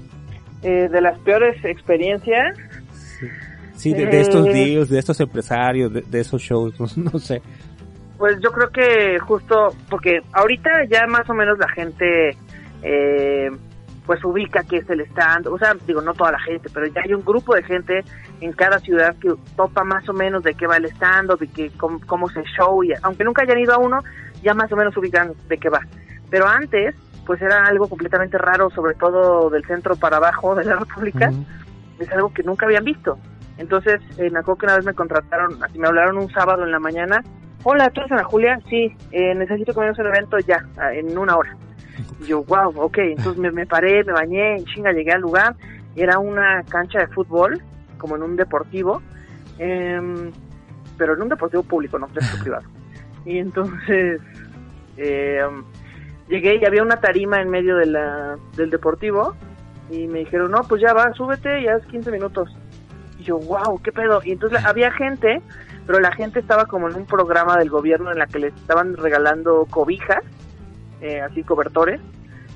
[0.63, 2.57] Eh, de las peores experiencias.
[2.93, 3.27] Sí,
[3.75, 7.43] sí de, de, estos días, de estos empresarios, de, de esos shows, no, no sé.
[8.19, 12.37] Pues yo creo que justo porque ahorita ya más o menos la gente
[12.83, 13.51] eh,
[14.11, 17.01] pues ubica que es el stand, o sea, digo, no toda la gente, pero ya
[17.05, 18.05] hay un grupo de gente
[18.41, 21.71] en cada ciudad que topa más o menos de qué va el stand, de que,
[21.77, 24.03] cómo, cómo se show, y aunque nunca hayan ido a uno,
[24.43, 25.81] ya más o menos ubican de qué va.
[26.31, 26.95] Pero antes,
[27.27, 31.35] pues era algo completamente raro, sobre todo del centro para abajo de la República, uh
[31.35, 31.45] -huh.
[32.01, 33.19] es algo que nunca habían visto.
[33.59, 36.71] Entonces, eh, me acuerdo que una vez me contrataron, así me hablaron un sábado en
[36.71, 37.23] la mañana,
[37.63, 38.59] hola, ¿tú eres Ana Julia?
[38.71, 41.57] Sí, eh, necesito que me un evento ya, en una hora.
[42.21, 45.55] Y yo, wow, ok, entonces me, me, paré, me bañé, en chinga llegué al lugar,
[45.95, 47.61] era una cancha de fútbol,
[47.99, 49.03] como en un deportivo,
[49.59, 50.01] eh,
[50.97, 52.65] pero en un deportivo público, no fresco privado.
[53.25, 54.21] Y entonces
[54.97, 55.43] eh,
[56.31, 59.35] llegué y había una tarima en medio de la, del deportivo
[59.91, 62.49] y me dijeron, no, pues ya va, súbete, ya es 15 minutos.
[63.19, 64.23] Y yo, wow, qué pedo.
[64.25, 65.43] Y entonces había gente
[65.91, 68.97] pero la gente estaba como en un programa del gobierno en la que les estaban
[68.97, 70.23] regalando cobijas,
[71.01, 72.01] eh, así cobertores,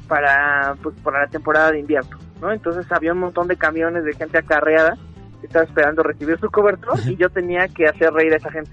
[0.06, 2.52] para, pues, para la temporada de invierno, ¿no?
[2.52, 4.96] Entonces había un montón de camiones de gente acarreada
[5.40, 8.70] que estaba esperando recibir su cobertor y yo tenía que hacer reír a esa gente.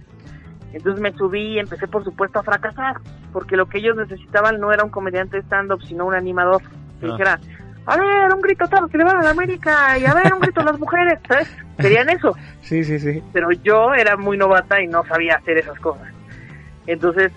[0.73, 2.97] Entonces me subí y empecé por supuesto a fracasar,
[3.34, 6.62] porque lo que ellos necesitaban no era un comediante stand-up, sino un animador
[6.99, 7.12] que ah.
[7.12, 7.39] dijera,
[7.86, 10.39] a ver, un grito todos que le van a la América y a ver, un
[10.39, 11.53] grito a las mujeres, ¿sabes?
[11.77, 12.36] Querían eso.
[12.62, 13.21] Sí, sí, sí.
[13.34, 16.07] Pero yo era muy novata y no sabía hacer esas cosas.
[16.88, 17.34] Entonces,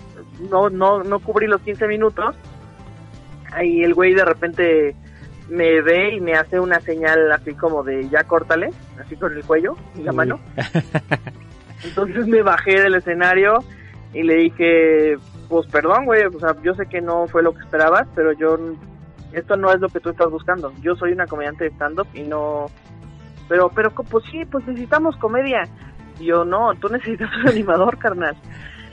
[0.49, 2.37] no, no, no cubrí los 15 minutos.
[3.51, 4.95] Ahí el güey de repente
[5.49, 9.43] me ve y me hace una señal así como de ya córtale, así con el
[9.43, 10.39] cuello y la mano.
[11.85, 13.63] Entonces me bajé del escenario
[14.13, 15.17] y le dije,
[15.49, 18.57] pues perdón, güey, o sea, yo sé que no fue lo que esperabas, pero yo
[19.35, 20.73] esto no es lo que tú estás buscando.
[20.81, 22.67] Yo soy una comediante de stand-up y no...
[23.47, 25.67] Pero, pero, pues sí, pues necesitamos comedia.
[26.19, 28.35] Y yo, no, tú necesitas un animador, carnal.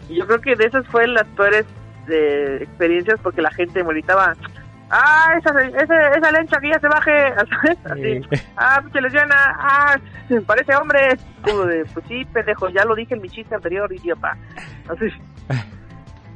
[0.09, 1.64] Y yo creo que de esas fue las peores
[2.09, 4.35] eh, experiencias porque la gente me gritaba,
[4.92, 5.50] ah, esa,
[5.83, 8.40] esa, esa lencha que ya se baje, así, sí.
[8.57, 9.96] ah, pinche lesbiana, ah,
[10.46, 11.16] parece hombre.
[11.42, 14.37] Como de, pues sí, pendejo, ya lo dije en mi chiste anterior, idiota.
[14.88, 15.07] Así.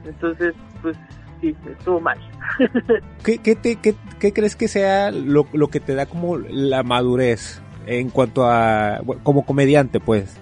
[0.04, 0.96] Entonces, pues
[1.40, 2.18] sí, estuvo mal.
[3.24, 6.82] ¿Qué, qué, te, qué, qué crees que sea lo, lo, que te da como la
[6.82, 10.40] madurez en cuanto a, como comediante, pues?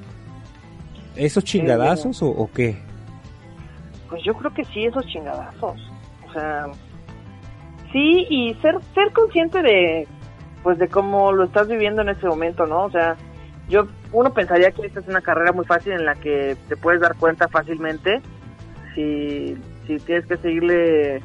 [1.17, 2.77] ¿Esos chingadazos o, o qué?
[4.09, 5.81] Pues yo creo que sí, esos chingadazos.
[6.29, 6.67] O sea,
[7.95, 10.09] sí, y ser, ser consciente de,
[10.65, 12.85] pues de cómo lo estás viviendo en ese momento, ¿no?
[12.85, 13.17] O sea,
[13.69, 17.01] yo, uno pensaría que esta es una carrera muy fácil en la que te puedes
[17.01, 18.21] dar cuenta fácilmente
[18.95, 21.23] si, si tienes que seguirle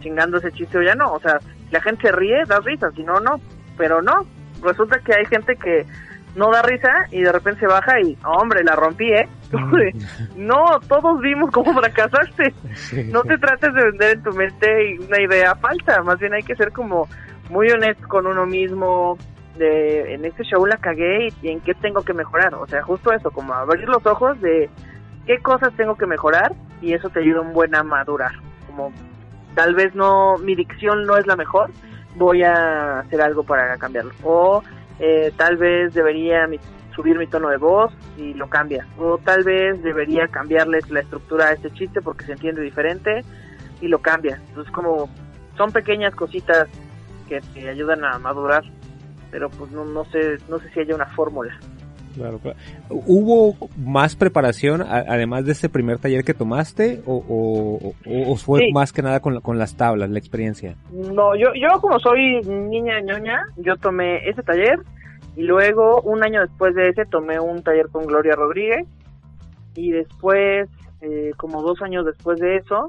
[0.00, 1.12] chingando ese chiste o ya no.
[1.12, 3.40] O sea, si la gente se ríe, da risa, si no, no.
[3.76, 4.24] Pero no,
[4.62, 5.84] resulta que hay gente que
[6.34, 9.28] no da risa y de repente se baja y, hombre, la rompí, ¿eh?
[10.36, 12.54] no, todos vimos cómo fracasaste.
[13.10, 16.56] No te trates de vender en tu mente una idea falsa, más bien hay que
[16.56, 17.08] ser como
[17.50, 19.18] muy honesto con uno mismo,
[19.56, 22.54] de en este show la cagué y, y en qué tengo que mejorar.
[22.54, 24.70] O sea, justo eso, como abrir los ojos de
[25.26, 28.32] qué cosas tengo que mejorar y eso te ayuda un buen a madurar.
[28.66, 28.92] Como
[29.54, 31.70] tal vez no, mi dicción no es la mejor,
[32.16, 34.12] voy a hacer algo para cambiarlo.
[34.22, 34.62] O
[34.98, 36.60] eh, tal vez debería mi-
[36.94, 38.86] subir mi tono de voz y lo cambia.
[38.98, 43.24] O tal vez debería cambiarles la estructura a este chiste porque se entiende diferente
[43.80, 44.40] y lo cambia.
[44.48, 45.08] Entonces como
[45.56, 46.68] son pequeñas cositas
[47.28, 48.62] que te ayudan a madurar,
[49.30, 51.58] pero pues no, no sé, no sé si haya una fórmula.
[52.14, 52.56] Claro, claro.
[52.90, 58.36] ¿Hubo más preparación a- además de ese primer taller que tomaste o, o, o- o
[58.36, 58.72] fue Sí.
[58.72, 60.76] más que nada con, con las tablas, la experiencia?
[60.92, 64.78] No, yo, yo como soy niña ñoña, yo tomé ese taller
[65.36, 68.86] y luego un año después de ese tomé un taller con Gloria Rodríguez
[69.74, 70.68] y después,
[71.00, 72.88] eh, como dos años después de eso,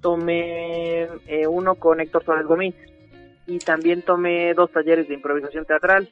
[0.00, 2.74] tomé eh, uno con Héctor Suárez Gómez
[3.46, 6.08] y también tomé dos talleres de improvisación teatral.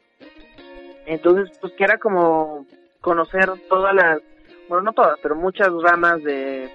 [1.07, 2.67] Entonces, pues que era como
[3.01, 4.21] conocer todas las,
[4.69, 6.69] bueno, no todas, pero muchas ramas de,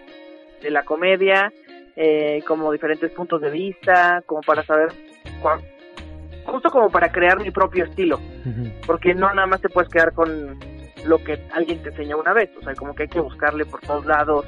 [0.62, 1.52] de la comedia,
[1.96, 4.90] eh, como diferentes puntos de vista, como para saber,
[5.42, 5.62] cua-
[6.46, 8.20] justo como para crear mi propio estilo,
[8.86, 10.58] porque no nada más te puedes quedar con
[11.06, 13.80] lo que alguien te enseñó una vez, o sea, como que hay que buscarle por
[13.82, 14.46] todos lados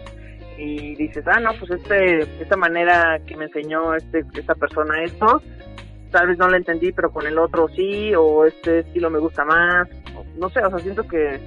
[0.57, 5.41] y dices, ah, no, pues este, esta manera que me enseñó este, esta persona esto,
[6.11, 9.43] tal vez no la entendí, pero con el otro sí, o este estilo me gusta
[9.45, 9.87] más,
[10.37, 11.39] no sé, o sea, siento que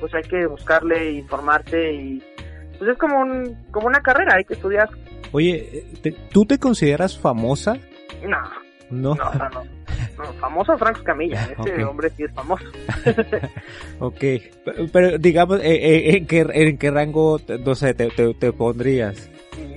[0.00, 2.22] pues hay que buscarle, informarse y
[2.78, 4.88] pues es como un, como una carrera, hay que estudiar.
[5.32, 7.74] Oye, te- ¿tú te consideras famosa?
[8.26, 8.38] No,
[8.90, 9.14] No.
[9.14, 9.62] no, no, no.
[10.16, 12.64] No, famoso Frank Camilla, ese hombre sí es famoso.
[13.98, 14.18] Ok,
[14.64, 18.34] pero, pero digamos, eh, eh, ¿en, qué, ¿en qué rango, te- no sé, te, te,
[18.34, 19.30] te pondrías?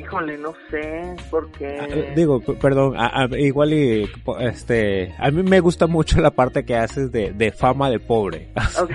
[0.08, 1.78] Híjole, no sé, porque...
[1.82, 6.32] Ah, Digo, p- perdón, a- a- igual y, este, a mí me gusta mucho la
[6.32, 8.48] parte que haces de, de fama de pobre.
[8.82, 8.92] Ok,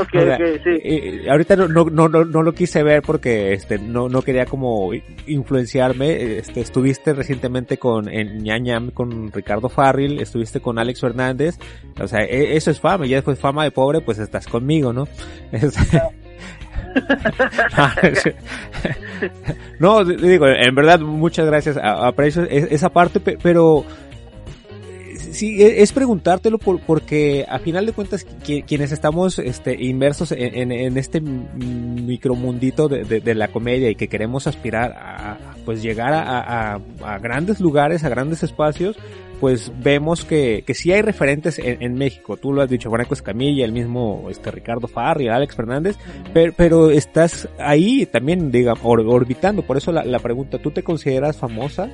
[0.00, 0.70] ok, O sea, sí.
[0.82, 4.44] y- ahorita no, no, no, no, no lo quise ver porque este no, no quería
[4.46, 4.90] como
[5.28, 6.38] influenciarme.
[6.38, 11.56] Este, estuviste recientemente con en ñañam con Ricardo Farril, estuviste con Alex Fernández.
[12.00, 13.06] O sea, e- eso es fama.
[13.06, 15.06] Y ya después fama de pobre, pues estás conmigo, ¿no?
[15.52, 15.76] Es-
[19.78, 21.76] no, d- digo, en verdad, muchas gracias.
[21.76, 23.84] Aprecio es- esa parte, pe- pero
[25.32, 30.32] sí, e- es preguntártelo por, porque a final de cuentas qui- quienes estamos este, inmersos
[30.32, 37.60] en, este micromundito de, la comedia y que queremos aspirar a pues llegar a grandes
[37.60, 38.96] lugares, a grandes espacios,
[39.40, 42.36] pues vemos que, que sí hay referentes en, en México.
[42.36, 45.96] Tú lo has dicho, Franco Escamilla, el mismo este Ricardo Farri, Alex Fernández,
[46.34, 49.62] pero, pero estás ahí también, digamos, or- orbitando.
[49.62, 51.88] Por eso la, la pregunta, ¿tú te consideras famosa?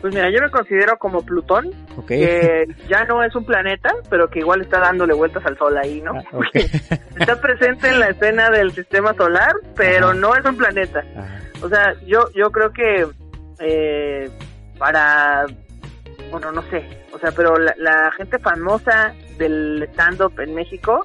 [0.00, 2.06] Pues mira, yo me considero como Plutón, Ok.
[2.06, 6.00] que ya no es un planeta, pero que igual está dándole vueltas al Sol ahí,
[6.00, 6.12] ¿no?
[6.14, 6.22] Ah.
[7.18, 10.14] Está presente en la escena del sistema solar, pero Ajá.
[10.14, 11.02] no es un planeta.
[11.16, 11.40] Ajá.
[11.62, 13.08] O sea, yo, yo creo que
[13.58, 14.30] eh,
[14.78, 15.46] para,
[16.30, 21.04] bueno, no sé, o sea, pero la, la gente famosa del stand-up en México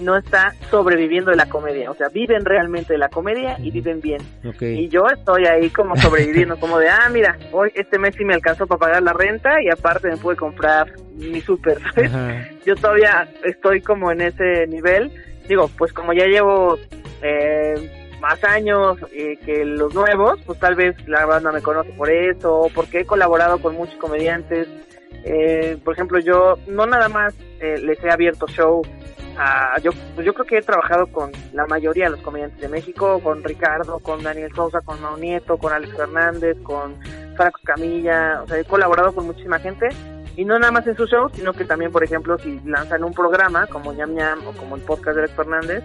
[0.00, 4.00] no está sobreviviendo de la comedia, o sea, viven realmente de la comedia y viven
[4.00, 4.20] bien.
[4.60, 8.34] Y yo estoy ahí como sobreviviendo, como de, ah, mira, hoy este mes sí me
[8.34, 11.78] alcanzó para pagar la renta y aparte me pude comprar mi súper,
[12.66, 15.12] yo todavía estoy como en ese nivel.
[15.48, 16.78] Digo, pues como ya llevo
[17.22, 22.10] eh, más años eh, que los nuevos, pues tal vez la banda me conoce por
[22.10, 24.66] eso, porque he colaborado con muchos comediantes.
[25.24, 28.80] Eh, por ejemplo, yo no nada más eh, les he abierto show
[29.36, 29.78] a...
[29.82, 33.20] Yo, pues yo creo que he trabajado con la mayoría de los comediantes de México,
[33.22, 36.96] con Ricardo, con Daniel Sousa, con Mau Nieto, con Alex Fernández, con
[37.36, 39.88] Franco Camilla, o sea, he colaborado con muchísima gente
[40.36, 43.12] y no nada más en sus shows, sino que también, por ejemplo, si lanzan un
[43.12, 45.84] programa como Ñam Ñam o como el podcast de Alex Fernández,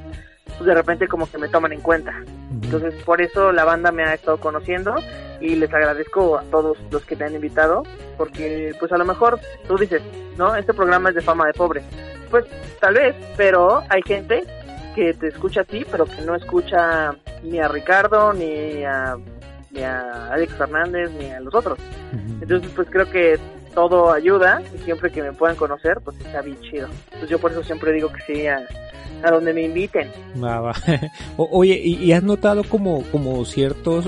[0.59, 2.13] pues de repente como que me toman en cuenta.
[2.51, 4.93] Entonces, por eso la banda me ha estado conociendo
[5.39, 7.83] y les agradezco a todos los que me han invitado,
[8.17, 10.01] porque pues a lo mejor tú dices,
[10.37, 10.53] ¿no?
[10.57, 11.81] Este programa es de fama de pobre.
[12.29, 12.43] Pues
[12.81, 14.43] tal vez, pero hay gente
[14.95, 19.15] que te escucha a ti, pero que no escucha ni a Ricardo, ni a,
[19.71, 21.79] ni a Alex Fernández, ni a los otros.
[22.41, 23.39] Entonces, pues creo que
[23.73, 26.89] todo ayuda y siempre que me puedan conocer, pues está bien chido.
[27.05, 28.67] Entonces yo por eso siempre digo que sí a,
[29.23, 30.09] a donde me inviten.
[30.41, 30.73] Va.
[31.37, 34.05] O- oye, ¿y, y has notado como, como ciertos,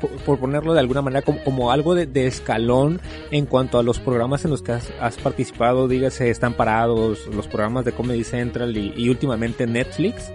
[0.00, 3.82] por, por ponerlo de alguna manera, como, como algo de, de escalón en cuanto a
[3.82, 8.24] los programas en los que has, has participado, dígase, están parados, los programas de Comedy
[8.24, 10.32] Central y, y últimamente Netflix?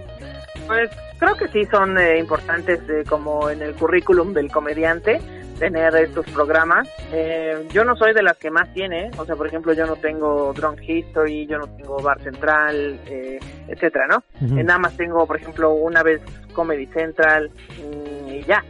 [0.66, 5.20] Pues creo que sí son eh, importantes eh, como en el currículum del comediante
[5.58, 6.88] tener estos programas.
[7.12, 9.96] Eh, yo no soy de las que más tiene, o sea, por ejemplo, yo no
[9.96, 13.38] tengo Drunk History, yo no tengo Bar Central, eh,
[13.68, 14.22] etcétera, ¿no?
[14.40, 16.20] Eh, Nada más tengo, por ejemplo, una vez
[16.52, 18.62] Comedy Central mm, y ya.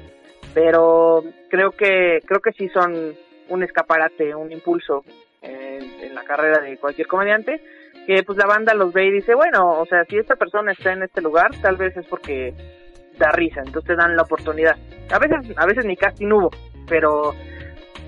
[0.55, 3.14] Pero creo que creo que sí son
[3.49, 5.05] un escaparate, un impulso
[5.42, 7.61] eh, en la carrera de cualquier comediante
[8.07, 10.92] que pues la banda los ve y dice, bueno, o sea, si esta persona está
[10.92, 12.55] en este lugar, tal vez es porque
[13.18, 14.77] da risa, entonces te dan la oportunidad.
[15.11, 16.51] A veces a veces ni casting hubo,
[16.88, 17.35] pero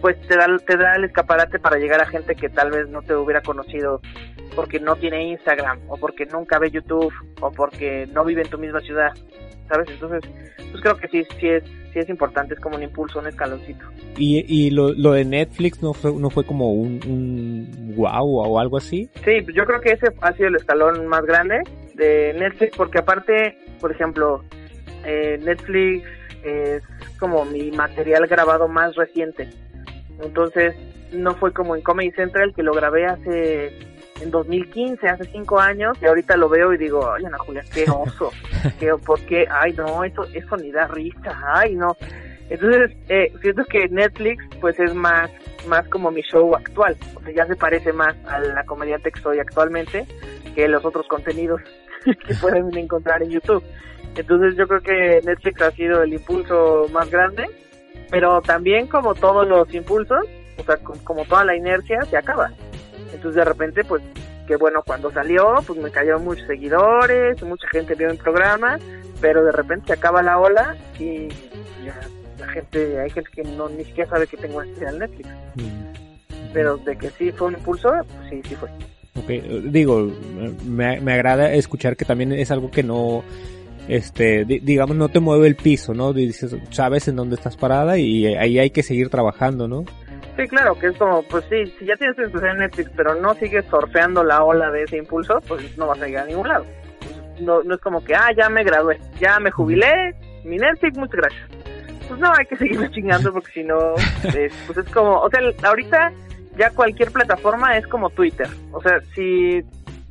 [0.00, 3.02] pues te da te da el escaparate para llegar a gente que tal vez no
[3.02, 4.00] te hubiera conocido
[4.54, 8.58] porque no tiene Instagram o porque nunca ve YouTube o porque no vive en tu
[8.58, 9.12] misma ciudad,
[9.68, 9.88] ¿sabes?
[9.90, 10.30] Entonces,
[10.70, 13.84] pues creo que sí sí es sí es importante, es como un impulso, un escaloncito.
[14.16, 18.58] Y, y lo, lo de Netflix no fue, no fue como un, un wow o
[18.58, 19.08] algo así.
[19.24, 21.62] Sí, pues yo creo que ese ha sido el escalón más grande
[21.94, 24.44] de Netflix, porque aparte, por ejemplo,
[25.04, 26.04] eh, Netflix
[26.44, 26.82] es
[27.18, 29.48] como mi material grabado más reciente.
[30.20, 30.74] Entonces,
[31.12, 33.72] no fue como en Comedy Central, que lo grabé hace
[34.20, 37.84] en 2015, hace cinco años, y ahorita lo veo y digo, ay, Ana Julia, qué
[37.88, 38.32] oso,
[38.80, 39.46] qué, ¿por qué?
[39.50, 41.96] Ay, no, eso, eso ni da risa, ay, no.
[42.50, 45.30] Entonces, eh, siento que Netflix, pues es más,
[45.68, 49.20] más como mi show actual, o sea, ya se parece más a la comediante que
[49.20, 50.06] soy actualmente
[50.54, 51.60] que los otros contenidos
[52.04, 53.62] que pueden encontrar en YouTube.
[54.18, 57.46] Entonces, yo creo que Netflix ha sido el impulso más grande,
[58.10, 60.26] pero también como todos los impulsos,
[60.58, 62.50] o sea, com- como toda la inercia, se acaba.
[63.14, 64.02] Entonces, de repente, pues,
[64.46, 68.78] que bueno, cuando salió, pues me cayeron muchos seguidores, mucha gente vio mi programa,
[69.20, 71.28] pero de repente se acaba la ola y
[71.84, 71.94] ya
[72.38, 75.28] la gente, hay gente que no ni siquiera sabe que tengo este en Netflix.
[76.52, 78.68] Pero de que sí fue un impulso, pues sí, sí fue.
[79.16, 80.10] Ok, eh, digo,
[80.64, 83.22] me, me agrada escuchar que también es algo que no,
[83.88, 86.12] este, di- digamos, no te mueve el piso, ¿no?
[86.12, 89.84] Dices, sabes en dónde estás parada y ahí hay que seguir trabajando, ¿no?
[90.36, 93.34] Sí, claro, que es como, pues sí, si ya tienes expresión en Netflix, pero no
[93.34, 96.64] sigues surfeando la ola de ese impulso, pues no vas a llegar a ningún lado.
[97.40, 101.16] No, no es como que, ah, ya me gradué, ya me jubilé, mi Netflix, muchas
[101.16, 101.48] gracias.
[102.08, 103.94] Pues no, hay que seguirle chingando porque si no,
[104.34, 106.12] es, pues es como, o sea, ahorita
[106.56, 108.48] ya cualquier plataforma es como Twitter.
[108.72, 109.60] O sea, si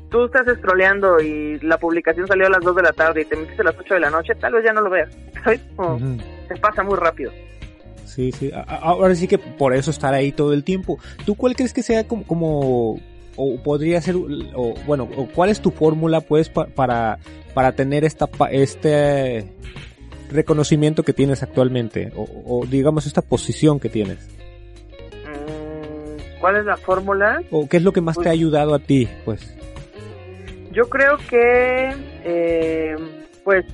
[0.10, 3.36] tú estás scrolleando y la publicación salió a las 2 de la tarde y te
[3.36, 5.10] metiste a las 8 de la noche, tal vez ya no lo veas.
[5.44, 5.62] ¿Sabes?
[5.76, 6.18] Como, Ujú.
[6.48, 7.32] Se pasa muy rápido.
[8.06, 8.52] Sí, sí.
[8.68, 10.98] Ahora sí que por eso estar ahí todo el tiempo.
[11.26, 13.00] ¿Tú cuál crees que sea como, como
[13.36, 17.20] o podría ser, o bueno, o cuál es tu fórmula pues pa- para,
[17.54, 19.52] para tener esta, este
[20.32, 22.12] reconocimiento que tienes actualmente?
[22.16, 24.18] O, o digamos esta posición que tienes.
[25.26, 27.42] Mm, ¿Cuál es la fórmula?
[27.52, 29.08] ¿O qué es lo que más te ha ayudado a ti?
[29.26, 29.54] Pues.
[30.78, 31.92] Yo creo que,
[32.24, 32.96] eh,
[33.44, 33.66] pues,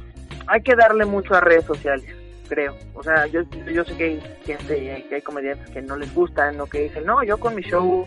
[0.47, 2.05] hay que darle mucho a redes sociales,
[2.47, 2.77] creo.
[2.93, 6.61] O sea, yo, yo sé que hay gente, que hay comediantes que no les gustan,
[6.61, 8.05] o que dicen, no, yo con mi show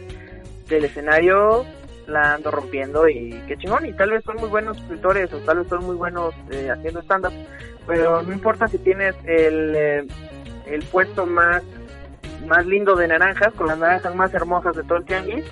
[0.71, 1.67] del escenario
[2.07, 3.85] la ando rompiendo y qué chingón.
[3.85, 7.03] Y tal vez son muy buenos escritores o tal vez son muy buenos eh, haciendo
[7.03, 7.35] stand-up,
[7.87, 10.07] pero no importa si tienes el, eh,
[10.69, 11.63] el puesto más,
[12.47, 15.45] más lindo de naranjas, con las naranjas más hermosas de todo el tianguis,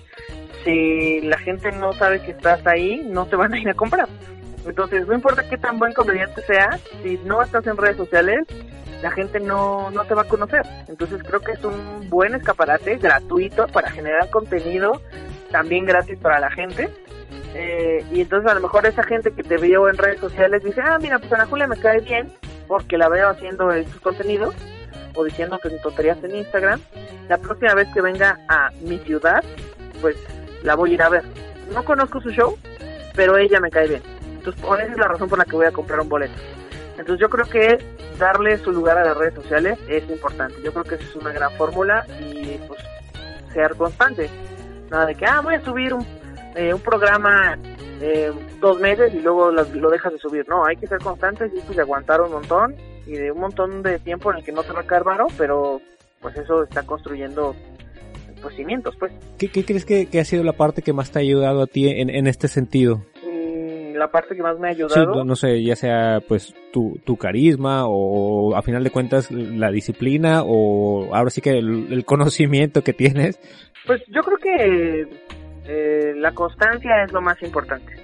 [0.64, 4.08] si la gente no sabe que estás ahí, no te van a ir a comprar.
[4.66, 8.46] Entonces, no importa qué tan buen comediante seas, si no estás en redes sociales,
[9.02, 10.62] la gente no, no te va a conocer.
[10.88, 15.02] Entonces, creo que es un buen escaparate gratuito para generar contenido,
[15.50, 16.88] también gratis para la gente.
[17.54, 20.80] Eh, y entonces, a lo mejor esa gente que te vio en redes sociales dice,
[20.82, 22.32] ah, mira, pues Ana Julia me cae bien
[22.66, 24.54] porque la veo haciendo estos contenidos
[25.14, 26.80] o diciendo que tonterías en Instagram.
[27.28, 29.44] La próxima vez que venga a mi ciudad,
[30.00, 30.16] pues
[30.64, 31.22] la voy a ir a ver.
[31.72, 32.58] No conozco su show,
[33.14, 34.02] pero ella me cae bien.
[34.38, 36.34] Entonces, esa es la razón por la que voy a comprar un boleto.
[36.98, 37.78] Entonces, yo creo que
[38.18, 40.56] darle su lugar a las redes sociales es importante.
[40.62, 42.80] Yo creo que esa es una gran fórmula y, pues,
[43.52, 44.28] ser constante.
[44.90, 46.06] Nada de que, ah, voy a subir un,
[46.56, 47.58] eh, programa
[48.00, 50.48] eh, dos meses y luego lo, lo dejas de subir.
[50.48, 52.74] No, hay que ser constantes y pues, aguantar un montón
[53.06, 55.26] y de un montón de tiempo en el que no te va a caer varo,
[55.36, 55.80] pero
[56.20, 57.54] pues eso está construyendo
[58.44, 59.12] pues cimientos, pues.
[59.38, 61.66] ¿Qué, qué crees que, que ha sido la parte que más te ha ayudado a
[61.66, 62.98] ti en, en este sentido?
[63.24, 65.14] Mm, la parte que más me ha ayudado.
[65.14, 69.70] no, no sé, ya sea pues tu, tu carisma o a final de cuentas la
[69.70, 73.40] disciplina o ahora sí que el, el conocimiento que tienes.
[73.86, 75.08] Pues yo creo que
[75.66, 77.94] eh, la constancia es lo más importante.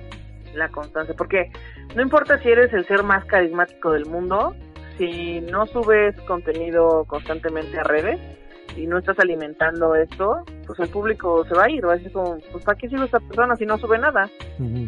[0.55, 1.53] La constancia, porque
[1.95, 4.57] no importa si eres el ser más carismático del mundo,
[4.97, 8.19] si no subes contenido constantemente a redes
[8.77, 12.13] y no estás alimentando esto, pues el público se va a ir, va a decir
[12.13, 14.31] como, pues ¿para qué sigo a esta persona si no sube nada?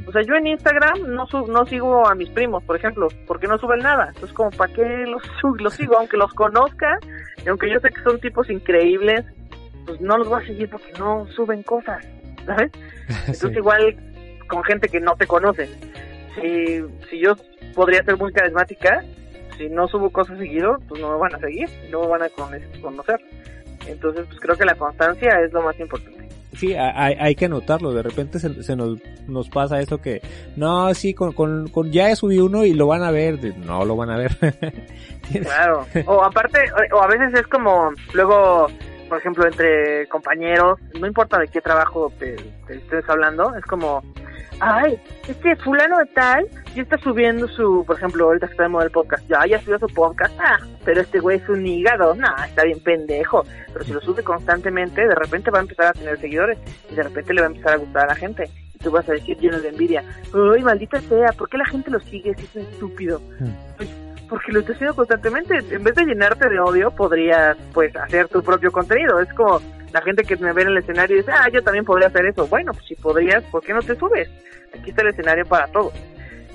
[0.07, 3.47] O sea, yo en Instagram no sub, no sigo a mis primos, por ejemplo, porque
[3.49, 4.07] no suben nada.
[4.09, 5.23] Entonces, como, ¿para qué los,
[5.61, 5.99] los sigo?
[5.99, 6.99] Aunque los conozca,
[7.45, 9.25] y aunque yo sé que son tipos increíbles,
[9.87, 12.07] pues no los voy a seguir porque no suben cosas,
[12.47, 12.71] ¿sabes?
[13.09, 13.57] Entonces, Sí.
[13.59, 13.97] igual
[14.49, 15.67] con gente que no te conoce.
[16.41, 16.81] Si,
[17.11, 17.35] si yo
[17.75, 19.03] podría ser muy carismática,
[19.59, 22.29] si no subo cosas seguido, pues no me van a seguir, no me van a
[22.31, 23.21] con- conocer.
[23.87, 26.29] Entonces, pues creo que la constancia es lo más importante.
[26.55, 27.93] Sí, ha- hay, hay que anotarlo.
[27.95, 30.21] De repente se, se nos, nos pasa eso que,
[30.57, 33.39] no, sí, con, con, con ya subí uno y lo van a ver.
[33.59, 34.33] No lo van a ver.
[35.33, 35.87] Claro.
[36.07, 36.59] O aparte,
[36.93, 38.67] o a veces es como, luego,
[39.09, 44.03] por ejemplo, entre compañeros, no importa de qué trabajo te, te estés hablando, es como,
[44.63, 44.97] ay,
[45.27, 48.85] este fulano de tal, ya está subiendo su, por ejemplo, ahorita que está de moda
[48.85, 52.29] el podcast, ya, ya subió su podcast, ah, pero este güey es un hígado, no,
[52.45, 56.19] está bien pendejo, pero si lo sube constantemente, de repente va a empezar a tener
[56.21, 56.59] seguidores,
[56.91, 59.09] y de repente le va a empezar a gustar a la gente, y tú vas
[59.09, 62.45] a decir lleno de envidia, ay, maldita sea, ¿por qué la gente lo sigue si
[62.45, 63.21] es un estúpido?
[63.77, 63.91] Pues,
[64.29, 65.59] porque lo estás haciendo constantemente.
[65.59, 69.21] En vez de llenarte de odio, podrías, pues, hacer tu propio contenido.
[69.21, 69.61] Es como
[69.93, 72.47] la gente que me ve en el escenario dice, ah, yo también podría hacer eso.
[72.47, 74.29] Bueno, pues si podrías, ¿por qué no te subes?
[74.79, 75.93] Aquí está el escenario para todos.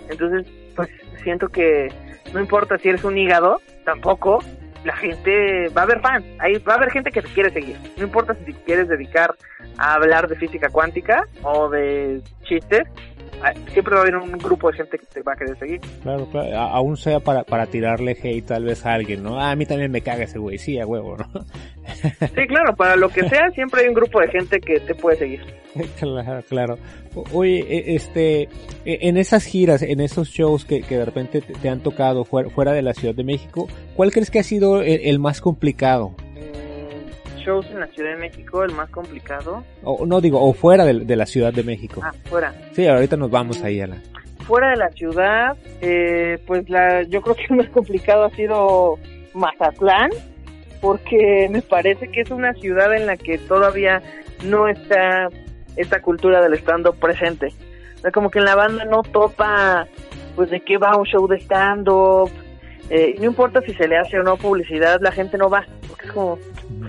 [0.10, 0.90] Entonces, pues,
[1.24, 1.92] siento que
[2.34, 4.40] no importa si eres un hígado, tampoco
[4.84, 6.26] la gente va a haber fans.
[6.40, 7.78] Ahí va a haber gente que te quiere seguir.
[7.98, 9.36] No importa si te quieres dedicar
[9.78, 12.88] a hablar de física cuántica o de chistes.
[13.44, 15.82] Ah, Siempre va a haber un grupo de gente que te va a querer seguir.
[16.04, 19.40] Claro, claro, a- aún sea para, para tirarle hate tal vez a alguien, ¿no?
[19.40, 21.28] Ah, a mí también me caga ese güey, sí, a huevo, ¿no?
[22.20, 25.18] Sí, claro, para lo que sea, siempre hay un grupo de gente que te puede
[25.18, 25.42] seguir.
[26.00, 26.78] claro, claro.
[27.34, 28.50] Oye, e- este, e-
[29.08, 32.50] en esas giras, en esos shows que, que de repente te, te han tocado fuera,
[32.50, 36.14] fuera de la Ciudad de México, ¿cuál crees que ha sido el, el más complicado?
[37.48, 39.64] Shows en la Ciudad de México, el más complicado.
[39.82, 42.02] O no digo, o fuera de, de la Ciudad de México.
[42.04, 42.54] Ah, fuera.
[42.74, 43.96] Sí, ahorita nos vamos ahí a la...
[44.46, 48.98] Fuera de la ciudad, eh, pues la, yo creo que el más complicado ha sido
[49.34, 50.10] Mazatlán,
[50.82, 54.02] porque me parece que es una ciudad en la que todavía
[54.44, 55.30] no está
[55.78, 57.48] esta cultura del stand-up presente.
[57.96, 59.88] O sea, como que en la banda no topa,
[60.36, 62.30] pues, de qué va un show de stand-up.
[62.90, 65.66] Eh, no importa si se le hace o no publicidad, la gente no va.
[65.88, 66.40] Porque es como,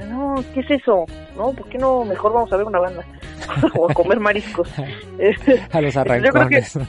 [0.09, 1.07] no, ¿qué es eso?
[1.37, 1.53] ¿No?
[1.53, 2.05] ¿Por qué no?
[2.05, 3.05] Mejor vamos a ver una banda.
[3.75, 4.69] o a comer mariscos.
[5.73, 6.79] A los Yo creo que- arrancones.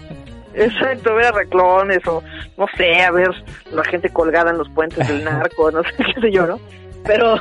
[0.55, 2.23] Exacto, ver arreglones o
[2.57, 3.29] no sé, a ver
[3.71, 6.59] la gente colgada en los puentes del narco, no sé qué sé yo, ¿no?
[7.05, 7.35] Pero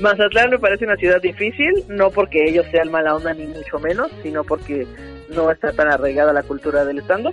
[0.00, 4.10] Mazatlán me parece una ciudad difícil, no porque ellos sean mala onda ni mucho menos,
[4.22, 4.84] sino porque
[5.30, 7.32] no está tan arraigada la cultura del stand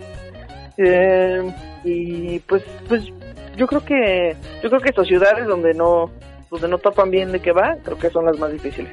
[0.78, 1.52] eh,
[1.84, 3.04] y pues pues
[3.58, 6.10] yo creo que yo creo que estas ciudades donde no
[6.50, 8.92] donde no topan bien de qué va, creo que son las más difíciles.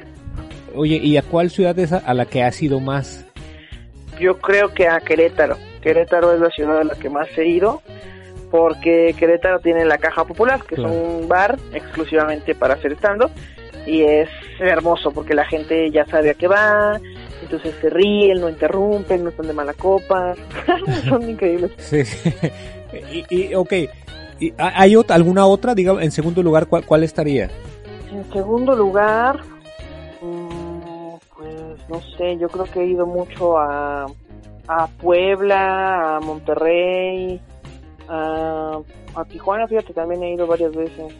[0.75, 3.25] Oye, ¿y a cuál ciudad es a, la que has ido más?
[4.19, 5.57] Yo creo que a Querétaro.
[5.81, 7.81] Querétaro es la ciudad a la que más he ido
[8.51, 10.93] porque Querétaro tiene la Caja Popular, que Claro.
[10.93, 13.23] es un bar exclusivamente para hacer stand
[13.85, 14.29] y es
[14.59, 16.99] hermoso porque la gente ya sabe a qué va,
[17.41, 20.35] entonces se ríen, no interrumpen, no están de mala copa,
[21.09, 21.71] son increíbles.
[21.77, 22.31] Sí, sí.
[23.11, 23.71] Y, y, ok,
[24.39, 25.75] ¿Y ¿hay alguna otra?
[25.75, 27.49] Diga, en segundo lugar, ¿cuál, cuál estaría?
[28.11, 29.41] En segundo lugar,
[30.21, 34.05] mm, pues no sé, yo creo que he ido mucho a,
[34.67, 37.41] a Puebla, a Monterrey,
[38.07, 38.79] a,
[39.15, 41.13] a Tijuana, fíjate, también he ido varias veces,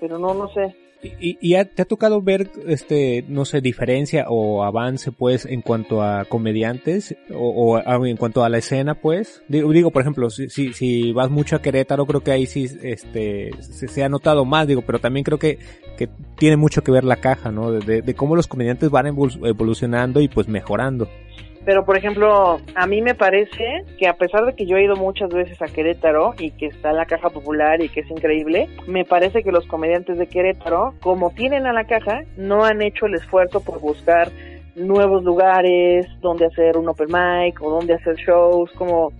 [0.00, 0.74] pero no, no sé.
[1.20, 5.60] ¿Y, y ha- te ha tocado ver, este, no sé, diferencia o avance, pues, en
[5.60, 9.42] cuanto a comediantes o, o a- en cuanto a la escena, pues?
[9.48, 12.68] Digo, digo por ejemplo, si, si, si vas mucho a Querétaro, creo que ahí sí,
[12.82, 15.58] este, se, ha notado más, digo, pero también creo que,
[15.96, 17.70] que tiene mucho que ver la caja, ¿no?
[17.72, 21.08] De, de- cómo los comediantes van evol- evolucionando y pues mejorando.
[21.64, 24.96] Pero, por ejemplo, a mí me parece que a pesar de que yo he ido
[24.96, 28.68] muchas veces a Querétaro y que está en la caja popular y que es increíble,
[28.86, 33.06] me parece que los comediantes de Querétaro, como tienen a la caja, no han hecho
[33.06, 34.30] el esfuerzo por buscar
[34.76, 39.12] nuevos lugares donde hacer un open mic o donde hacer shows, como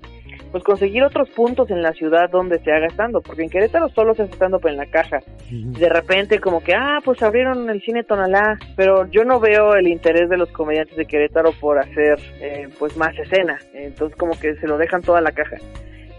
[0.55, 4.15] pues conseguir otros puntos en la ciudad donde se haga stand porque en Querétaro solo
[4.15, 5.19] se hace stand en la caja.
[5.51, 9.89] De repente como que, ah, pues abrieron el cine Tonalá, pero yo no veo el
[9.89, 14.55] interés de los comediantes de Querétaro por hacer eh, pues más escena, entonces como que
[14.55, 15.57] se lo dejan toda la caja.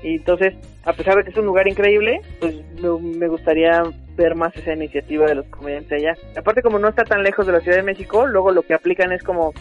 [0.04, 3.84] Y entonces, a pesar de que es un lugar increíble, pues me, me gustaría
[4.18, 6.14] ver más esa iniciativa de los comediantes allá.
[6.38, 9.14] Aparte como no está tan lejos de la Ciudad de México, luego lo que aplican
[9.14, 9.54] es como,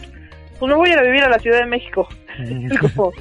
[0.59, 2.07] pues no voy a ir a vivir a la Ciudad de México.
[2.81, 3.11] Como,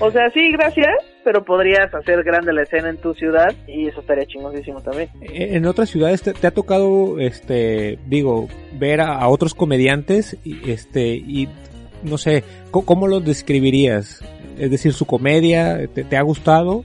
[0.00, 0.90] o sea, sí, gracias,
[1.24, 5.08] pero podrías hacer grande la escena en tu ciudad y eso estaría chingosísimo también.
[5.22, 10.70] En otras ciudades te, te ha tocado, este, digo, ver a, a otros comediantes y,
[10.70, 11.48] este, y
[12.02, 14.20] no sé, ¿cómo, cómo los describirías?
[14.58, 16.84] Es decir, su comedia, ¿te, te ha gustado?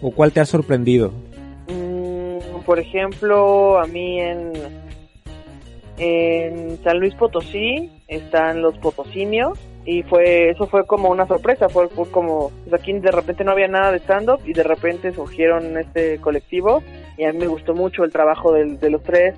[0.00, 1.12] ¿O cuál te ha sorprendido?
[1.68, 4.52] Mm, por ejemplo, a mí en,
[5.98, 11.88] en San Luis Potosí están los potosinios y fue eso fue como una sorpresa fue,
[11.88, 15.12] fue como pues aquí de repente no había nada de stand up y de repente
[15.12, 16.82] surgieron este colectivo
[17.18, 19.34] y a mí me gustó mucho el trabajo del- de los tres.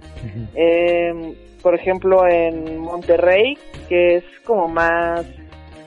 [0.54, 3.56] Eh, por ejemplo en Monterrey
[3.88, 5.24] que es como más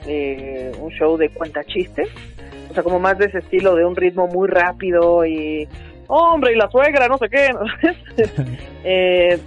[0.06, 2.08] eh, un show de cuenta chistes
[2.70, 5.68] o sea como más de ese estilo de un ritmo muy rápido y
[6.08, 7.48] hombre y la suegra no sé qué
[8.84, 9.38] eh,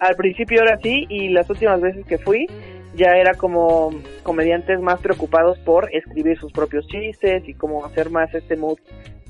[0.00, 2.46] al principio era así y las últimas veces que fui
[2.94, 3.90] ya era como
[4.22, 8.78] comediantes más preocupados por escribir sus propios chistes y como hacer más este mood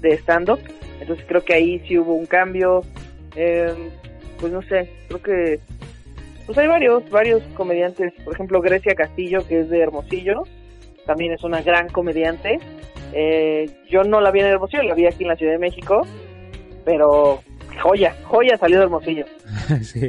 [0.01, 0.61] de stand-up.
[1.01, 2.83] Entonces creo que ahí sí hubo un cambio.
[3.37, 3.75] Eh,
[4.41, 5.61] pues no sé, creo que
[6.47, 8.15] pues hay varios, varios comediantes.
[8.25, 10.45] Por ejemplo, Grecia Castillo, que es de Hermosillo,
[11.05, 12.59] también es una gran comediante.
[13.13, 16.07] Eh, yo no la vi en Hermosillo, la vi aquí en la Ciudad de México,
[16.85, 17.43] pero
[17.83, 19.27] joya, joya salió de Hermosillo.
[19.83, 20.09] sí.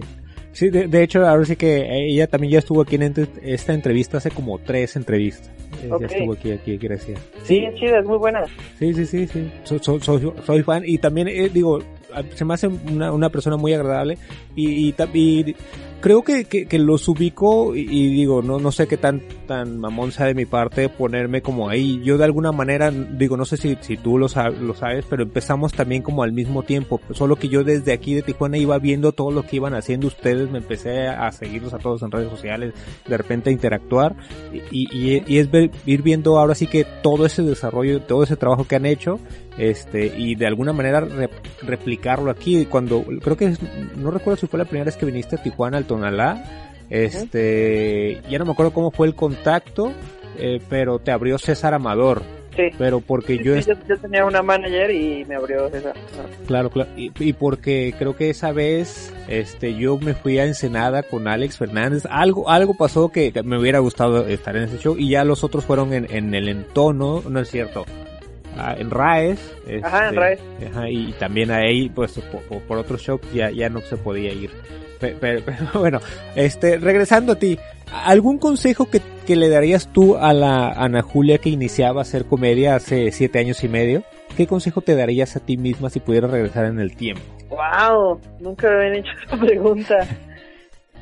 [0.51, 4.17] Sí, de, de hecho, ahora sí que ella también ya estuvo aquí en esta entrevista
[4.17, 5.51] hace como tres entrevistas.
[5.83, 6.01] Eh, Ok.
[6.01, 7.15] Ya estuvo aquí, aquí, Grecia.
[7.43, 8.43] Sí, es chida, es muy buena.
[8.79, 9.51] Sí, sí, sí, sí.
[9.63, 11.79] So- so- soy, soy fan y también, eh, digo,
[12.33, 14.17] se me hace una, una persona muy agradable
[14.55, 15.55] y, y, y
[16.01, 19.77] creo que, que, que los ubico y, y digo, no, no sé qué tan, tan
[19.79, 22.01] mamón sea de mi parte ponerme como ahí.
[22.03, 24.27] Yo de alguna manera, digo, no sé si, si tú lo,
[24.61, 26.99] lo sabes, pero empezamos también como al mismo tiempo.
[27.11, 30.49] Solo que yo desde aquí de Tijuana iba viendo todo lo que iban haciendo ustedes,
[30.49, 32.73] me empecé a seguirlos a todos en redes sociales,
[33.07, 34.15] de repente a interactuar
[34.71, 38.35] y, y, y es ver- ir viendo ahora sí que todo ese desarrollo, todo ese
[38.37, 39.19] trabajo que han hecho,
[39.57, 41.29] este, y de alguna manera re-
[41.61, 42.65] replicarlo aquí.
[42.65, 43.59] Cuando, creo que, es-
[43.97, 46.45] no recuerdo si fue la primera vez que viniste a Tijuana, al Tonalá,
[46.89, 49.91] este, ya no me acuerdo cómo fue el contacto,
[50.37, 52.21] eh, pero te abrió César Amador,
[52.55, 52.63] Sí.
[52.77, 55.93] pero porque Sí, yo, yo, yo tenía una manager y me abrió esa.
[56.47, 61.03] claro, claro, y, y porque creo que esa vez, este, yo me fui a Ensenada
[61.03, 65.09] con Alex Fernández, algo, algo pasó que, me hubiera gustado estar en ese show, y
[65.09, 67.85] ya los otros fueron en, en el entono, no es cierto,
[68.57, 69.39] ah, en Raes.
[69.83, 70.39] Ajá, en este, Raes.
[70.69, 74.49] ajá, y también ahí, pues, por, por, otros shows ya, ya no se podía ir.
[74.99, 75.99] Pe- Pero, pero, bueno,
[76.35, 77.57] este, regresando a ti,
[78.05, 82.25] ¿algún consejo que, que le darías tú a la Ana Julia que iniciaba a hacer
[82.25, 84.03] comedia hace siete años y medio?
[84.37, 87.21] ¿Qué consejo te darías a ti misma si pudieras regresar en el tiempo?
[87.49, 90.07] Wow, nunca me habían hecho esa pregunta.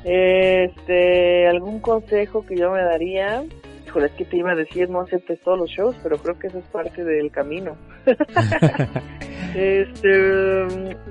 [0.04, 3.44] Este, algún consejo que yo me daría.
[3.88, 6.48] Híjole, es que te iba a decir no aceptes todos los shows, pero creo que
[6.48, 7.78] eso es parte del camino.
[9.56, 10.68] este,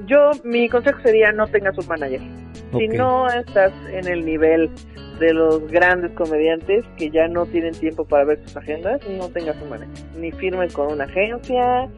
[0.07, 2.21] yo, mi consejo sería no tengas un manager.
[2.77, 4.71] Si no estás en el nivel
[5.19, 9.57] de los grandes comediantes que ya no tienen tiempo para ver sus agendas, no tengas
[9.63, 10.05] un manager.
[10.19, 11.89] Ni firmes con una agencia,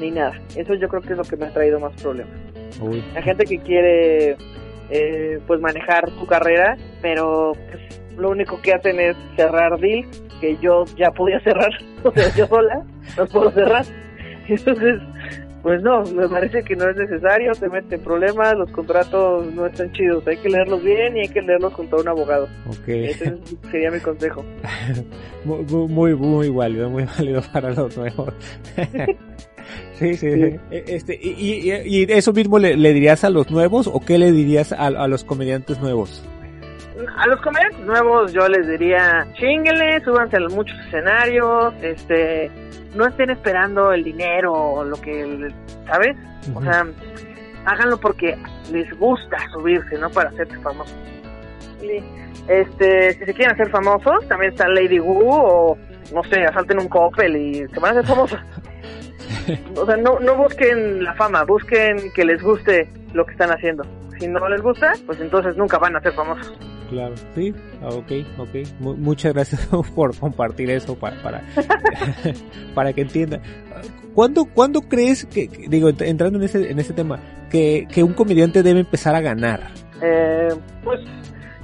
[0.00, 0.32] ni nada.
[0.56, 2.34] Eso yo creo que es lo que me ha traído más problemas.
[2.80, 3.04] Uy.
[3.14, 4.36] La gente que quiere
[4.90, 10.56] eh, pues manejar su carrera, pero pues, lo único que hacen es cerrar deals que
[10.60, 11.70] yo ya podía cerrar,
[12.04, 12.82] o sea, yo sola
[13.16, 13.84] los puedo cerrar.
[14.48, 15.00] Entonces,
[15.62, 19.90] pues no, me parece que no es necesario, te meten problemas, los contratos no están
[19.92, 22.48] chidos, hay que leerlos bien y hay que leerlos junto a un abogado.
[22.68, 22.88] Ok.
[22.88, 24.44] Ese es- sería mi consejo.
[25.46, 28.32] Muy, muy, muy, muy válido, muy válido para los nuevos.
[29.94, 30.56] sí, sí, sí.
[30.70, 34.18] E- Este, y, y, y eso mismo le, le dirías a los nuevos o qué
[34.18, 36.22] le dirías a, a los comediantes nuevos?
[37.16, 42.50] A los comediantes nuevos yo les diría, chinguenle, súbanse a los muchos escenarios, este,
[42.94, 45.52] no estén esperando el dinero o lo que,
[45.86, 46.16] ¿sabes?
[46.54, 46.86] O sea,
[47.64, 48.36] háganlo porque
[48.70, 50.96] les gusta subirse, no para hacerse famosos.
[51.82, 52.02] Y,
[52.46, 55.78] Este, si se quieren hacer famosos, también está Lady Wu o,
[56.12, 58.40] no sé, asalten un Coppel y se van a hacer famosos.
[59.76, 63.84] O sea, no, no busquen la fama, busquen que les guste lo que están haciendo.
[64.24, 66.56] Si no les gusta, pues entonces nunca van a ser famosos.
[66.88, 68.48] Claro, sí, ah, ok, ok.
[68.80, 71.42] Mu- muchas gracias por compartir eso para, para,
[72.74, 73.40] para que entiendan.
[74.14, 77.18] ¿cuándo, ¿cuándo crees que, digo, ent- entrando en ese, en ese tema,
[77.50, 79.60] que, que un comediante debe empezar a ganar?
[80.02, 80.48] Eh,
[80.82, 81.00] pues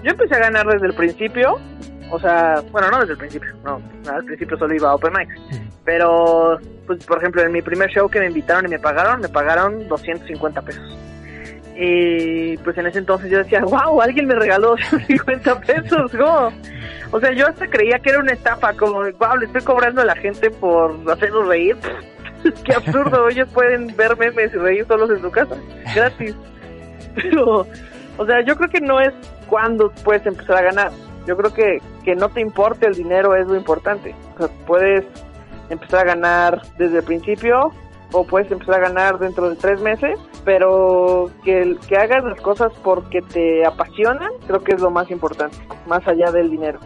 [0.02, 1.58] yo empecé a ganar desde el principio,
[2.10, 3.80] o sea, bueno, no desde el principio, no,
[4.12, 5.28] al principio solo iba a Open Mic,
[5.84, 9.28] pero, pues por ejemplo, en mi primer show que me invitaron y me pagaron, me
[9.28, 10.96] pagaron 250 pesos.
[11.82, 16.52] Y pues en ese entonces yo decía, wow, alguien me regaló 250 pesos, ¿cómo?
[17.10, 20.04] O sea, yo hasta creía que era una estafa, como, wow, le estoy cobrando a
[20.04, 21.76] la gente por hacerlos reír.
[22.64, 25.56] Qué absurdo, ellos pueden ver memes y reír solos en su casa,
[25.94, 26.36] gratis.
[27.14, 27.66] Pero,
[28.18, 29.14] o sea, yo creo que no es
[29.48, 30.90] cuando puedes empezar a ganar.
[31.26, 34.14] Yo creo que que no te importe el dinero es lo importante.
[34.34, 35.04] O sea, puedes
[35.68, 37.72] empezar a ganar desde el principio
[38.12, 42.72] o puedes empezar a ganar dentro de tres meses, pero que, que hagas las cosas
[42.82, 45.56] porque te apasionan, creo que es lo más importante,
[45.86, 46.78] más allá del dinero.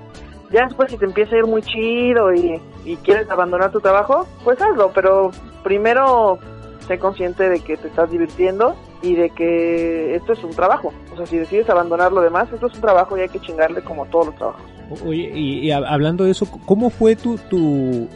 [0.52, 4.26] Ya después si te empieza a ir muy chido y, y quieres abandonar tu trabajo,
[4.44, 5.30] pues hazlo, pero
[5.62, 6.38] primero
[6.86, 10.92] sé consciente de que te estás divirtiendo y de que esto es un trabajo.
[11.12, 13.82] O sea, si decides abandonar lo demás, esto es un trabajo y hay que chingarle
[13.82, 14.62] como todos los trabajos.
[15.06, 18.06] Oye, y, y hab- hablando de eso, ¿cómo fue tu, tu,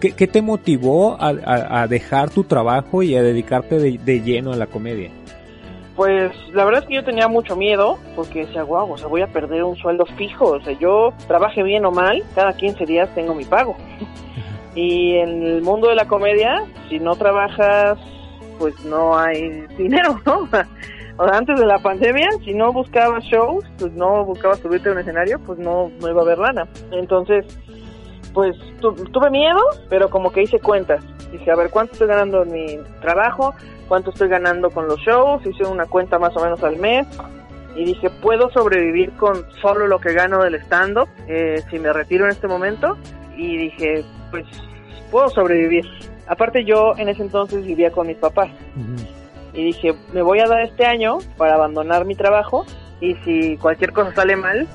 [0.00, 4.20] qué, qué te motivó a, a- a dejar tu trabajo y a dedicarte de, de
[4.22, 5.10] lleno a la comedia?
[5.96, 9.22] Pues la verdad es que yo tenía mucho miedo porque decía, wow, o sea, voy
[9.22, 10.44] a perder un sueldo fijo.
[10.52, 13.76] O sea, yo trabaje bien o mal, cada 15 días tengo mi pago.
[14.74, 17.98] Y en el mundo de la comedia, si no trabajas,
[18.58, 20.48] pues no hay dinero, ¿no?
[21.18, 24.92] O sea, antes de la pandemia, si no buscabas shows, pues no buscabas subirte a
[24.92, 26.68] un escenario, pues no, no iba a haber lana.
[26.92, 27.46] Entonces,
[28.36, 29.58] pues tu- tuve miedo,
[29.88, 31.02] pero como que hice cuentas.
[31.32, 33.54] Dije, a ver, ¿cuánto estoy ganando en mi trabajo?
[33.88, 35.44] ¿Cuánto estoy ganando con los shows?
[35.46, 37.06] Hice una cuenta más o menos al mes.
[37.74, 42.26] Y dije, ¿puedo sobrevivir con solo lo que gano del stand-up eh, si me retiro
[42.26, 42.98] en este momento?
[43.38, 44.44] Y dije, pues,
[45.10, 45.86] puedo sobrevivir.
[46.26, 48.50] Aparte yo en ese entonces vivía con mis papás.
[49.54, 52.66] Y dije, me voy a dar este año para abandonar mi trabajo
[53.00, 54.66] y si cualquier cosa sale mal,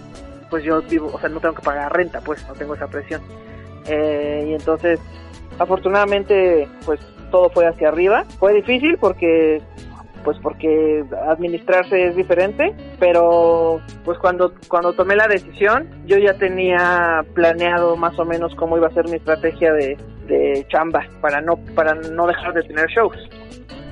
[0.49, 3.21] pues yo vivo, o sea, no tengo que pagar renta, pues no tengo esa presión.
[3.87, 4.99] Eh, y entonces,
[5.59, 6.99] afortunadamente, pues
[7.31, 8.23] todo fue hacia arriba.
[8.39, 9.61] Fue difícil porque,
[10.23, 17.25] pues porque administrarse es diferente, pero pues cuando cuando tomé la decisión, yo ya tenía
[17.33, 21.57] planeado más o menos cómo iba a ser mi estrategia de, de chamba para no
[21.75, 23.17] para no dejar de tener shows.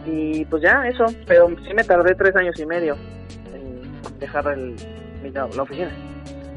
[0.06, 1.06] Y pues ya, eso.
[1.28, 2.96] Pero sí me tardé tres años y medio
[3.54, 4.76] en dejar el,
[5.34, 5.92] la oficina.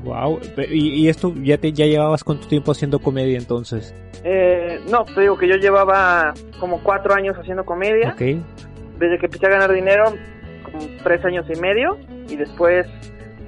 [0.04, 0.40] Wow,
[0.70, 3.94] y, y esto ya te ya llevabas cuánto tiempo haciendo comedia entonces,
[4.24, 8.10] Eh, no, te digo que yo llevaba como cuatro años haciendo comedia.
[8.10, 8.20] ¿ok?
[8.98, 10.04] Desde que empecé a ganar dinero,
[10.64, 11.98] como tres años y medio.
[12.28, 12.86] Y después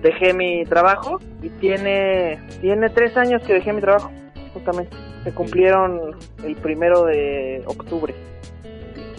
[0.03, 1.21] dejé mi trabajo.
[1.43, 4.11] Y tiene, tiene tres años que dejé mi trabajo,
[4.53, 4.97] justamente.
[5.23, 8.15] Se cumplieron el primero de octubre.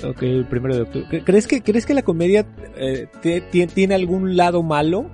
[0.03, 1.07] Ok, el primero de octubre.
[1.09, 5.05] ¿Cre- ¿Crees que crees que la comedia eh, te- ti- tiene algún lado malo?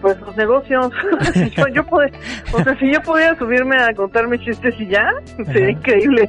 [0.00, 0.90] Pues los negocios.
[1.56, 2.12] yo, yo pod-
[2.52, 5.10] o sea, si yo pudiera subirme a contar mis chistes y ya,
[5.46, 6.28] sería increíble.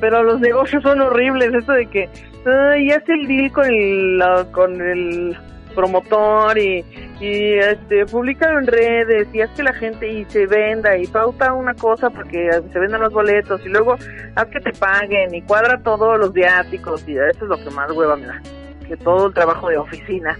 [0.00, 1.52] Pero los negocios son horribles.
[1.52, 2.08] Esto de que,
[2.46, 5.36] ay, hace el deal con el, la- con el
[5.74, 6.84] promotor y,
[7.20, 11.52] y este, públicalo en redes y haz que la gente y se venda y pauta
[11.52, 13.94] una cosa para que se vendan los boletos y luego
[14.34, 17.92] haz que te paguen y cuadra todos los viáticos y eso es lo que más
[17.92, 18.40] hueva me da.
[18.88, 20.38] Que todo el trabajo de oficina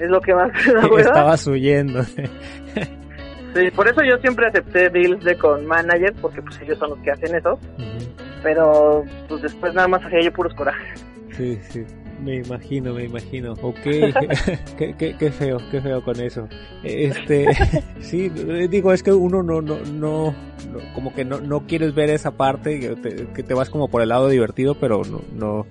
[0.00, 1.00] es lo que más me da.
[1.00, 2.02] Estabas huyendo.
[2.04, 6.98] Sí, por eso yo siempre acepté deals de con manager, porque pues ellos son los
[7.00, 7.58] que hacen eso,
[8.42, 11.04] pero pues después nada más hacía yo puros corajes.
[11.36, 11.84] Sí, sí.
[12.22, 13.54] Me imagino, me imagino.
[13.62, 13.80] Ok,
[14.78, 16.48] qué, qué, qué feo, qué feo con eso.
[16.84, 17.46] Este,
[18.00, 18.28] sí,
[18.68, 20.26] digo, es que uno no, no, no,
[20.70, 23.88] no- como que no, no quieres ver esa parte, que te, que te vas como
[23.88, 25.66] por el lado divertido, pero no, no,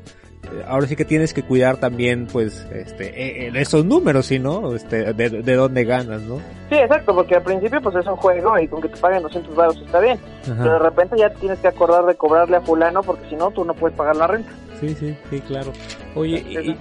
[0.68, 4.76] ahora sí que tienes que cuidar también, pues, este, eh, eh, esos números, ¿sí, no?
[4.76, 6.38] Este, de, de dónde ganas, ¿no?
[6.70, 9.56] Sí, exacto, porque al principio pues es un juego y con que te paguen 200
[9.56, 13.28] baros está bien, pero de repente ya tienes que acordar de cobrarle a fulano porque
[13.30, 14.52] si no tú no puedes pagar la renta.
[14.80, 15.72] Sí, sí, sí, claro.
[16.16, 16.76] Oye, Es y.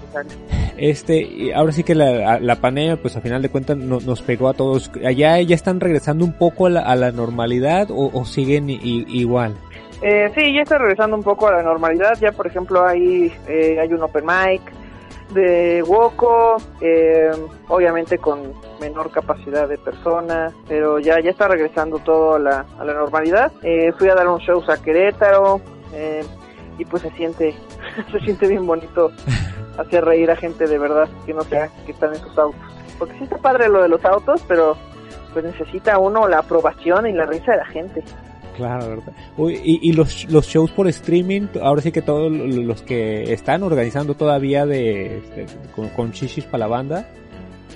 [0.79, 4.23] Este, y ahora sí que la, la pandemia, pues a final de cuentas no- nos
[4.23, 4.91] pegó a todos.
[5.05, 8.79] ¿Allá ya están regresando un poco a la, a la normalidad o, o siguen i-
[9.09, 9.55] igual?
[10.03, 12.19] Eh, sí, ya está regresando un poco a la normalidad.
[12.21, 14.63] Ya, por ejemplo, hay, eh, hay un open mic
[15.33, 17.31] de Woco, eh,
[17.69, 22.85] obviamente con menor capacidad de persona, pero ya, ya está regresando todo a la, a
[22.85, 23.53] la normalidad.
[23.63, 25.61] Eh, fui a dar un show a Querétaro
[25.95, 26.25] eh,
[26.79, 27.55] y pues se siente,
[28.13, 29.13] se siente bien bonito
[29.79, 32.61] hacer reír a gente de verdad que no sea que están en sus autos.
[32.99, 34.77] Porque sí está padre lo de los autos, pero
[35.33, 38.03] pues necesita uno la aprobación y la risa de la gente.
[38.57, 39.13] Claro, ¿verdad?
[39.37, 44.15] Uy, y, los, los shows por streaming, ahora sí que todos los que están organizando
[44.15, 47.09] todavía de, este, con, con Chichis para la banda,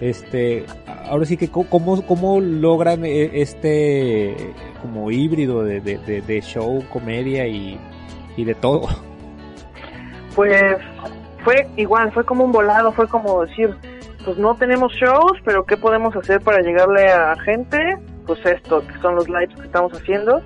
[0.00, 0.66] este,
[1.08, 4.36] ahora sí que cómo, cómo logran eh, este
[4.82, 7.78] como híbrido de show, comedia y,
[8.36, 8.88] y de todo.
[10.34, 10.76] Pues
[11.44, 13.74] fue igual, fue como un volado, fue como decir,
[14.24, 17.78] pues no tenemos shows, pero ¿qué podemos hacer para llegarle a gente?
[18.26, 20.40] Pues esto, que son los lives que estamos haciendo.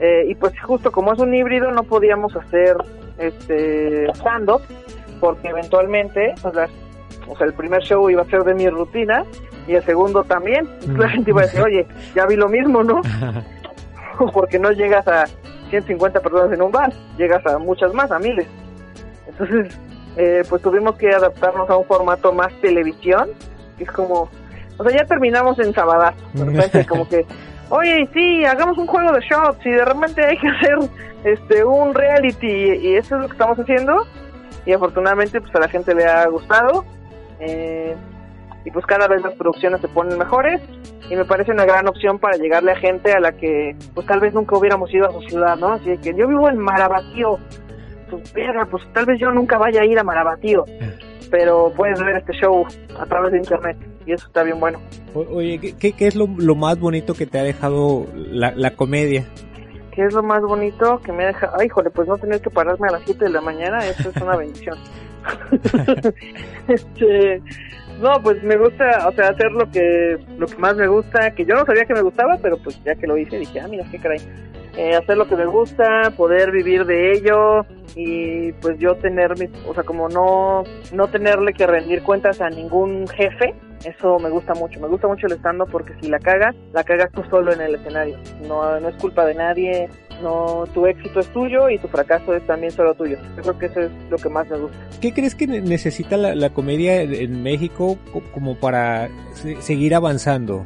[0.00, 2.76] Eh, y pues justo como es un híbrido, no podíamos hacer
[3.18, 4.62] este stand-up,
[5.20, 6.70] porque eventualmente, pues las,
[7.28, 9.24] o sea, el primer show iba a ser de mi rutina
[9.66, 10.68] y el segundo también.
[10.80, 13.00] Entonces la gente iba a decir, oye, ya vi lo mismo, ¿no?
[14.32, 15.26] porque no llegas a
[15.70, 18.46] 150 personas en un bar, llegas a muchas más, a miles.
[19.26, 19.78] Entonces,
[20.16, 23.30] eh, pues tuvimos que adaptarnos a un formato más televisión,
[23.76, 24.30] que es como,
[24.78, 27.26] o sea, ya terminamos en sabadazo, de repente como que,
[27.70, 30.78] oye, sí, hagamos un juego de shots y de repente hay que hacer
[31.24, 34.06] este un reality y, y eso es lo que estamos haciendo.
[34.64, 36.84] Y afortunadamente pues a la gente le ha gustado
[37.38, 37.94] eh,
[38.64, 40.60] y pues cada vez las producciones se ponen mejores
[41.08, 44.18] y me parece una gran opción para llegarle a gente a la que pues tal
[44.18, 45.74] vez nunca hubiéramos ido a su ciudad, ¿no?
[45.74, 47.38] Así que yo vivo en Marabatío,
[48.10, 50.64] pues verga, pues tal vez yo nunca vaya a ir a Marabatío,
[51.30, 52.66] pero puedes ver este show
[52.98, 54.80] a través de internet y eso está bien bueno.
[55.14, 58.52] O- Oye, ¿qué- ¿qué, qué es lo, lo más bonito que te ha dejado la,
[58.54, 59.24] la comedia?
[59.92, 61.50] ¿Qué es lo más bonito que me deja?
[61.58, 64.16] Ay, híjole, pues no tener que pararme a las 7 de la mañana, eso es
[64.22, 64.76] una bendición.
[66.68, 67.42] este,
[68.00, 71.44] no, pues me gusta, o sea, hacer lo que lo que más me gusta, que
[71.44, 73.84] yo no sabía que me gustaba, pero pues ya que lo hice dije, ah, mira,
[73.90, 74.18] qué caray.
[74.76, 79.48] Eh, hacer lo que me gusta, poder vivir de ello y pues yo tener mis,
[79.66, 83.54] o sea, como no no tenerle que rendir cuentas a ningún jefe,
[83.84, 84.80] eso me gusta mucho.
[84.80, 87.74] Me gusta mucho el stand porque si la cagas, la cagas tú solo en el
[87.76, 88.16] escenario.
[88.48, 89.88] No no es culpa de nadie,
[90.22, 93.18] no tu éxito es tuyo y tu fracaso es también solo tuyo.
[93.36, 94.76] Yo creo que eso es lo que más me gusta.
[95.00, 99.60] ¿Qué crees que ne- necesita la, la comedia en- en México co- como para se-
[99.62, 100.64] seguir avanzando?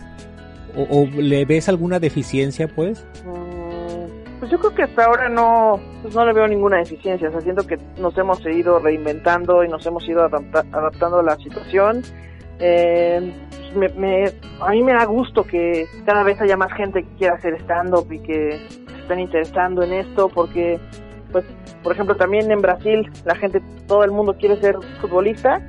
[0.76, 3.04] ¿O, o le ves alguna deficiencia, pues?
[3.26, 7.28] Mm, Pues yo creo que hasta ahora no, pues no le veo ninguna deficiencia.
[7.28, 11.22] O sea, siento que nos hemos ido reinventando y nos hemos ido adapta- adaptando a
[11.22, 12.02] la situación.
[12.60, 13.32] Eh,
[13.74, 17.34] me, me- a mí me da gusto que cada vez haya más gente que quiera
[17.36, 18.58] hacer stand-up y que
[18.88, 20.78] se estén interesando en esto porque,
[21.32, 21.44] pues,
[21.82, 25.60] por ejemplo, también en Brasil la gente, todo el mundo quiere ser futbolista,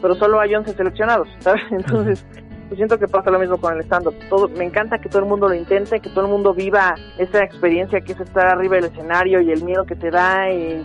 [0.00, 1.62] pero solo hay 11 seleccionados, ¿sabes?
[1.70, 2.24] Entonces,
[2.68, 4.14] pues siento que pasa lo mismo con el stand-up.
[4.30, 7.44] Todo, me encanta que todo el mundo lo intente, que todo el mundo viva esa
[7.44, 10.82] experiencia que es estar arriba del escenario y el miedo que te da y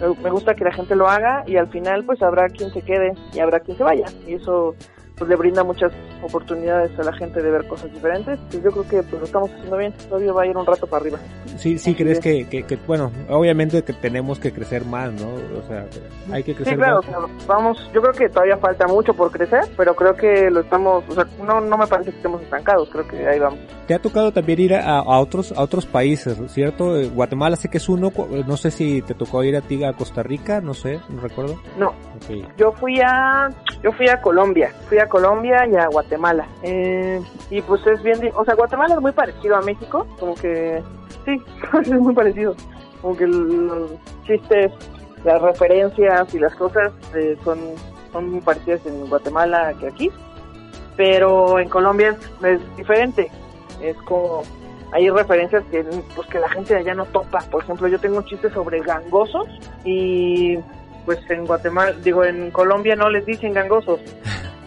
[0.00, 3.14] me- gusta que la gente lo haga y al final pues habrá quien se quede
[3.34, 4.06] y habrá quien se vaya.
[4.26, 4.74] Y eso
[5.20, 5.92] pues le brinda muchas
[6.22, 9.50] oportunidades a la gente de ver cosas diferentes y yo creo que pues lo estamos
[9.52, 11.18] haciendo bien todavía va a ir un rato para arriba
[11.56, 12.24] Sí, sí, Así crees es.
[12.24, 15.28] que, que, que, bueno, obviamente que tenemos que crecer más, ¿no?
[15.28, 15.84] O sea,
[16.32, 17.06] hay que sí crecer claro más.
[17.06, 20.60] o sea, vamos yo creo que todavía falta mucho por crecer pero creo que lo
[20.60, 23.94] estamos o sea no no me parece que estemos estancados creo que ahí vamos Te
[23.94, 26.96] ha tocado también ir a, a otros a otros países, ¿cierto?
[26.96, 28.10] Eh, Guatemala sé que es uno,
[28.46, 31.60] no sé si te tocó ir a ti a Costa Rica, no sé, no recuerdo.
[31.78, 31.92] no
[32.56, 33.48] yo fui a
[33.82, 36.46] yo fui a Colombia fui a Colombia y a Guatemala.
[36.62, 40.82] Eh, y pues es bien o sea Guatemala es muy parecido a México como que
[41.26, 41.42] sí
[41.82, 42.54] es muy parecido.
[43.02, 43.90] Como que los
[44.26, 44.72] chistes
[45.24, 47.58] las referencias y las cosas eh, son
[48.12, 50.10] son muy parecidas en Guatemala que aquí.
[50.96, 53.30] Pero en Colombia es, es diferente.
[53.82, 54.42] Es como
[54.92, 55.84] hay referencias que
[56.14, 57.40] pues que la gente de allá no topa.
[57.50, 59.46] Por ejemplo yo tengo un chiste sobre gangosos
[59.84, 60.58] y
[61.04, 64.00] pues en Guatemala, digo, en Colombia no les dicen gangosos.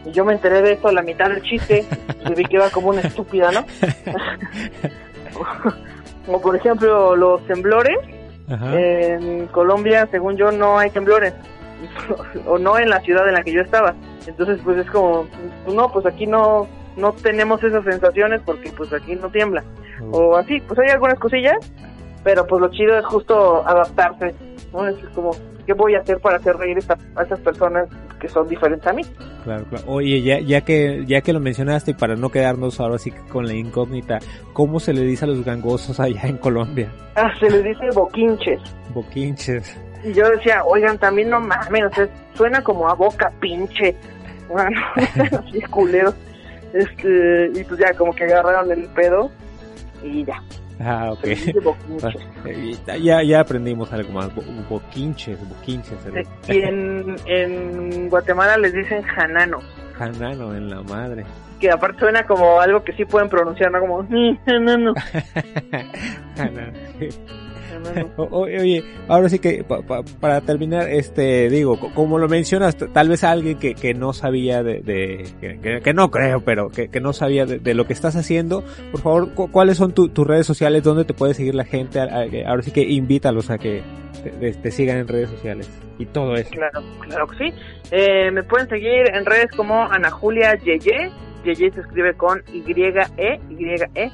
[0.06, 1.86] Y yo me enteré de esto a la mitad del chiste
[2.30, 3.66] y vi que iba como una estúpida, ¿no?
[6.26, 7.98] como por ejemplo los temblores.
[8.50, 8.78] Ajá.
[8.78, 11.34] En Colombia, según yo, no hay temblores.
[12.48, 13.94] o no en la ciudad en la que yo estaba.
[14.28, 15.26] Entonces, pues es como,
[15.64, 19.64] pues no, pues aquí no no tenemos esas sensaciones porque pues aquí no tiembla.
[20.12, 21.56] O así, pues hay algunas cosillas,
[22.24, 24.36] pero pues lo chido es justo adaptarse.
[24.72, 24.88] ¿no?
[24.88, 25.32] Es como,
[25.66, 27.88] ¿qué voy a hacer para hacer reír esta- a esas personas
[28.24, 29.04] que son diferentes a mí?
[29.44, 29.84] Claro, claro.
[29.86, 33.46] Oye, ya, ya que ya que lo mencionaste y para no quedarnos ahora sí con
[33.46, 34.20] la incógnita,
[34.54, 36.90] ¿cómo se le dice a los gangosos allá en Colombia?
[37.16, 38.62] Ah, se les dice boquinches.
[38.94, 39.78] Boquinches.
[40.06, 43.94] Y yo decía, oigan, también no mames, o sea, suena como a boca pinche.
[44.48, 46.16] Bueno, así culeros.
[46.72, 49.30] Este, y pues ya como que agarraron el pedo
[50.02, 50.42] y ya.
[50.80, 51.26] Ah, ok.
[53.02, 54.34] Ya, ya aprendimos algo más.
[54.34, 55.98] Bo- Boquinches, boquinches.
[56.16, 56.24] eh.
[56.48, 59.64] En, en Guatemala les dicen jananos.
[59.98, 61.26] Janano en la madre.
[61.60, 64.04] que aparte suena como algo que sí pueden pronunciar, no como...
[64.04, 64.38] "Mm,
[64.84, 64.94] no,
[67.84, 67.92] no".
[67.94, 68.24] No, no.
[68.34, 72.76] O- Oye, ahora sí que pa- pa- para terminar, este, digo, co- como lo mencionas,
[72.78, 76.88] tal vez alguien que, que no sabía de, de- que, que- no creo, pero que,
[76.90, 80.10] que no sabía de, de lo que estás haciendo, por favor, cu- ¿cuáles son tu-
[80.10, 80.84] tus redes sociales?
[80.84, 82.00] ¿Dónde te puede seguir la gente?
[82.00, 83.82] Ahora sí que invítalos a que
[84.24, 85.70] te, te- te sigan en redes sociales
[86.00, 86.50] y todo eso.
[86.52, 87.54] Claro, claro que sí.
[87.92, 91.12] Eh, me pueden seguir en redes como Ana Julia Yeye.
[91.46, 94.12] Yeye se escribe con Y-E, Y-E.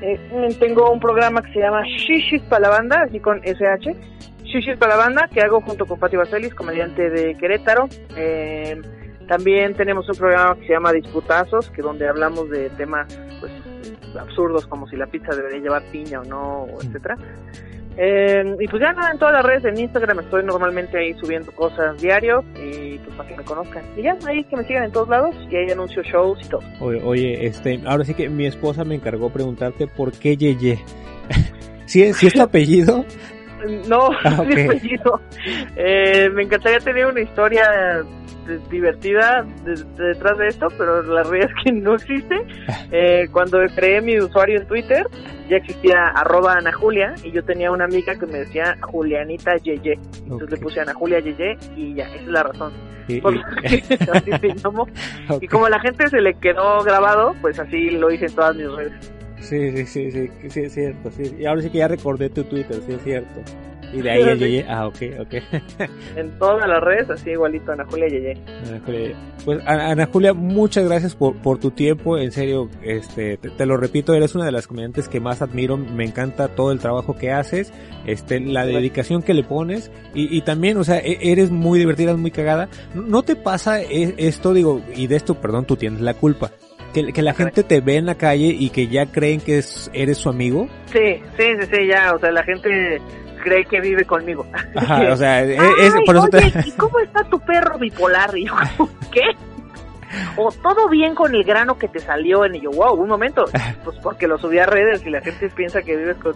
[0.00, 3.94] Eh, tengo un programa que se llama Shishis para la banda, así con SH.
[4.44, 7.88] Shishis para la banda, que hago junto con Pati Vaselis, comediante de Querétaro.
[8.16, 8.80] Eh,
[9.26, 13.06] también tenemos un programa que se llama Disputazos, que donde hablamos de temas
[13.40, 13.52] pues
[14.18, 17.16] absurdos como si la pizza debería llevar piña o no, o etcétera.
[18.00, 21.50] Eh, y pues ya nada, en todas las redes, en Instagram estoy normalmente ahí subiendo
[21.52, 23.82] cosas diario y pues para que me conozcan.
[23.96, 26.62] Y ya, ahí que me sigan en todos lados y ahí anuncio shows y todo.
[26.80, 30.78] Oye, oye, este, ahora sí que mi esposa me encargó preguntarte por qué Yeye.
[31.86, 33.04] ¿Sí, es- ¿Sí es tu apellido?
[33.88, 35.20] No, Ah, mi apellido.
[35.74, 38.04] Eh, me encantaría tener una historia
[38.70, 42.36] divertida de- de- detrás de esto, pero la realidad es que no existe.
[42.90, 45.04] Eh, cuando creé mi usuario en Twitter,
[45.48, 49.98] ya existía arroba Ana Julia y yo tenía una amiga que me decía Julianita Yeye.
[50.22, 52.72] Entonces le puse Ana Julia Yeye y ya, esa es la razón.
[53.08, 53.66] Y- Por y- lo que
[54.12, 54.82] así se llamó.
[55.28, 55.42] ok.
[55.42, 58.70] Y como la gente se le quedó grabado, pues así lo hice en todas mis
[58.72, 59.12] redes.
[59.40, 61.36] Sí, sí, sí, sí, sí, es cierto, sí.
[61.38, 63.40] Y ahora sí que ya recordé tu Twitter, sí es cierto.
[63.92, 64.38] Y de ahí Sí.
[64.38, 65.34] Yeye, ah, ok, ok.
[66.16, 68.36] En todas las redes, así igualito Ana Julia Yeye.
[68.68, 69.16] Ana Julia.
[69.44, 73.76] Pues Ana Julia, muchas gracias por, por tu tiempo, en serio, este, te, te lo
[73.76, 77.30] repito, eres una de las comediantes que más admiro, me encanta todo el trabajo que
[77.30, 77.72] haces,
[78.06, 82.14] este, la dedicación que le pones, y, y también, o sea, e- eres muy divertida,
[82.16, 82.68] muy cagada.
[82.94, 86.50] ¿No te pasa e- esto, digo, y de esto, perdón, tú tienes la culpa?
[86.92, 89.90] Que, que la gente te ve en la calle y que ya creen que es-
[89.94, 90.68] eres su amigo.
[90.92, 92.98] Sí, sí, sí, sí, ya, o sea, la gente
[93.48, 94.46] cree que vive conmigo.
[94.76, 98.36] Ajá, o sea, e- Ay, es, por eso te- ¿y cómo está tu perro bipolar?
[98.36, 98.54] Y yo,
[99.12, 99.22] ¿qué?
[100.36, 103.44] O todo bien con el grano que te salió en yo, wow, un momento,
[103.84, 106.34] pues porque lo subí a redes y la gente piensa que vives con,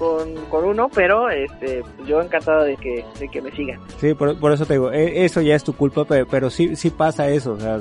[0.00, 3.78] con, con uno, pero este, yo encantado de que, de que me sigan.
[3.98, 6.74] Sí, por, por eso te digo, e- eso ya es tu culpa, pero, pero sí,
[6.74, 7.52] sí pasa eso.
[7.52, 7.78] O sea,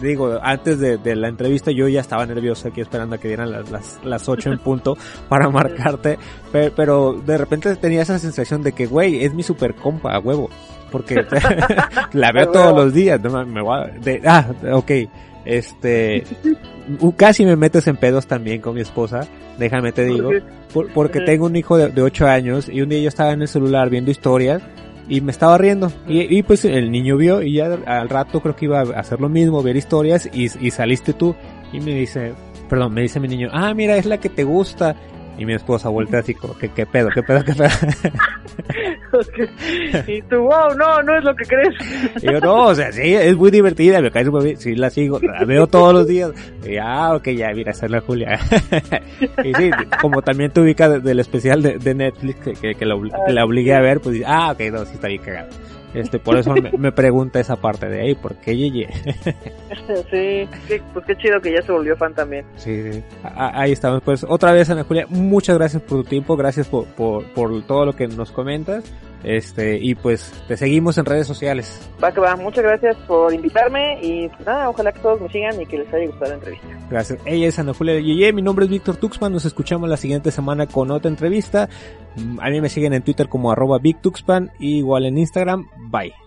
[0.00, 3.52] digo, antes de, de la entrevista yo ya estaba nervioso aquí esperando a que dieran
[3.52, 4.96] las, las, las 8 en punto
[5.28, 6.18] para marcarte,
[6.50, 10.18] pero, pero de repente tenía esa sensación de que, güey, es mi super compa, a
[10.18, 10.50] huevo.
[10.90, 11.14] Porque
[12.12, 13.20] la veo todos los días.
[13.22, 14.90] no me voy a- de- ah, ok.
[15.44, 16.24] Este,
[17.16, 19.26] casi me metes en pedos también con mi esposa,
[19.58, 20.30] déjame te digo.
[20.72, 23.42] Por- porque tengo un hijo de, de 8 años y un día yo estaba en
[23.42, 24.62] el celular viendo historias
[25.08, 25.92] y me estaba riendo.
[26.08, 29.20] Y, y pues el niño vio y ya al rato creo que iba a hacer
[29.20, 31.34] lo mismo, ver historias y, y saliste tú.
[31.72, 32.32] Y me dice,
[32.68, 34.94] perdón, me dice mi niño, ah, mira, es la que te gusta.
[35.38, 37.68] Y mi esposa voltea así como, ¿qué, qué pedo, qué pedo, qué pedo?
[40.06, 41.74] y tú, wow, no, no es lo que crees.
[42.22, 44.90] Y yo, no, o sea, sí, es muy divertida, me cae súper bien, sí la
[44.90, 46.30] sigo, la veo todos los días.
[46.66, 48.38] Y ah, ok, ya, mira, esa es la Julia.
[49.44, 49.70] y sí,
[50.00, 53.32] como también te ubicas de- del especial de, de Netflix que, que, que la, que
[53.32, 55.48] la obligué a ver, pues ah, ok, no, sí está bien cagado.
[55.94, 58.88] Este, por eso me, me pregunta esa parte de ahí, ¿por qué Yeye?
[60.10, 62.44] sí, sí, pues qué chido que ya se volvió fan también.
[62.56, 63.02] Sí, sí.
[63.22, 64.02] A- a- ahí estamos.
[64.02, 67.84] Pues otra vez, Ana Julia, muchas gracias por tu tiempo, gracias por, por, por todo
[67.86, 68.84] lo que nos comentas.
[69.24, 71.88] Este, y pues te seguimos en redes sociales.
[72.02, 75.60] Va que va, muchas gracias por invitarme y pues nada, ojalá que todos me sigan
[75.60, 76.66] y que les haya gustado la entrevista.
[76.90, 77.20] Gracias.
[77.24, 80.66] Ella es Ana Julia Yeye, mi nombre es Víctor Tuxman, nos escuchamos la siguiente semana
[80.66, 81.68] con otra entrevista.
[82.16, 85.68] Mm, A mí me siguen en Twitter como arroba Tuxpan, y igual en Instagram.
[85.90, 86.21] Bye.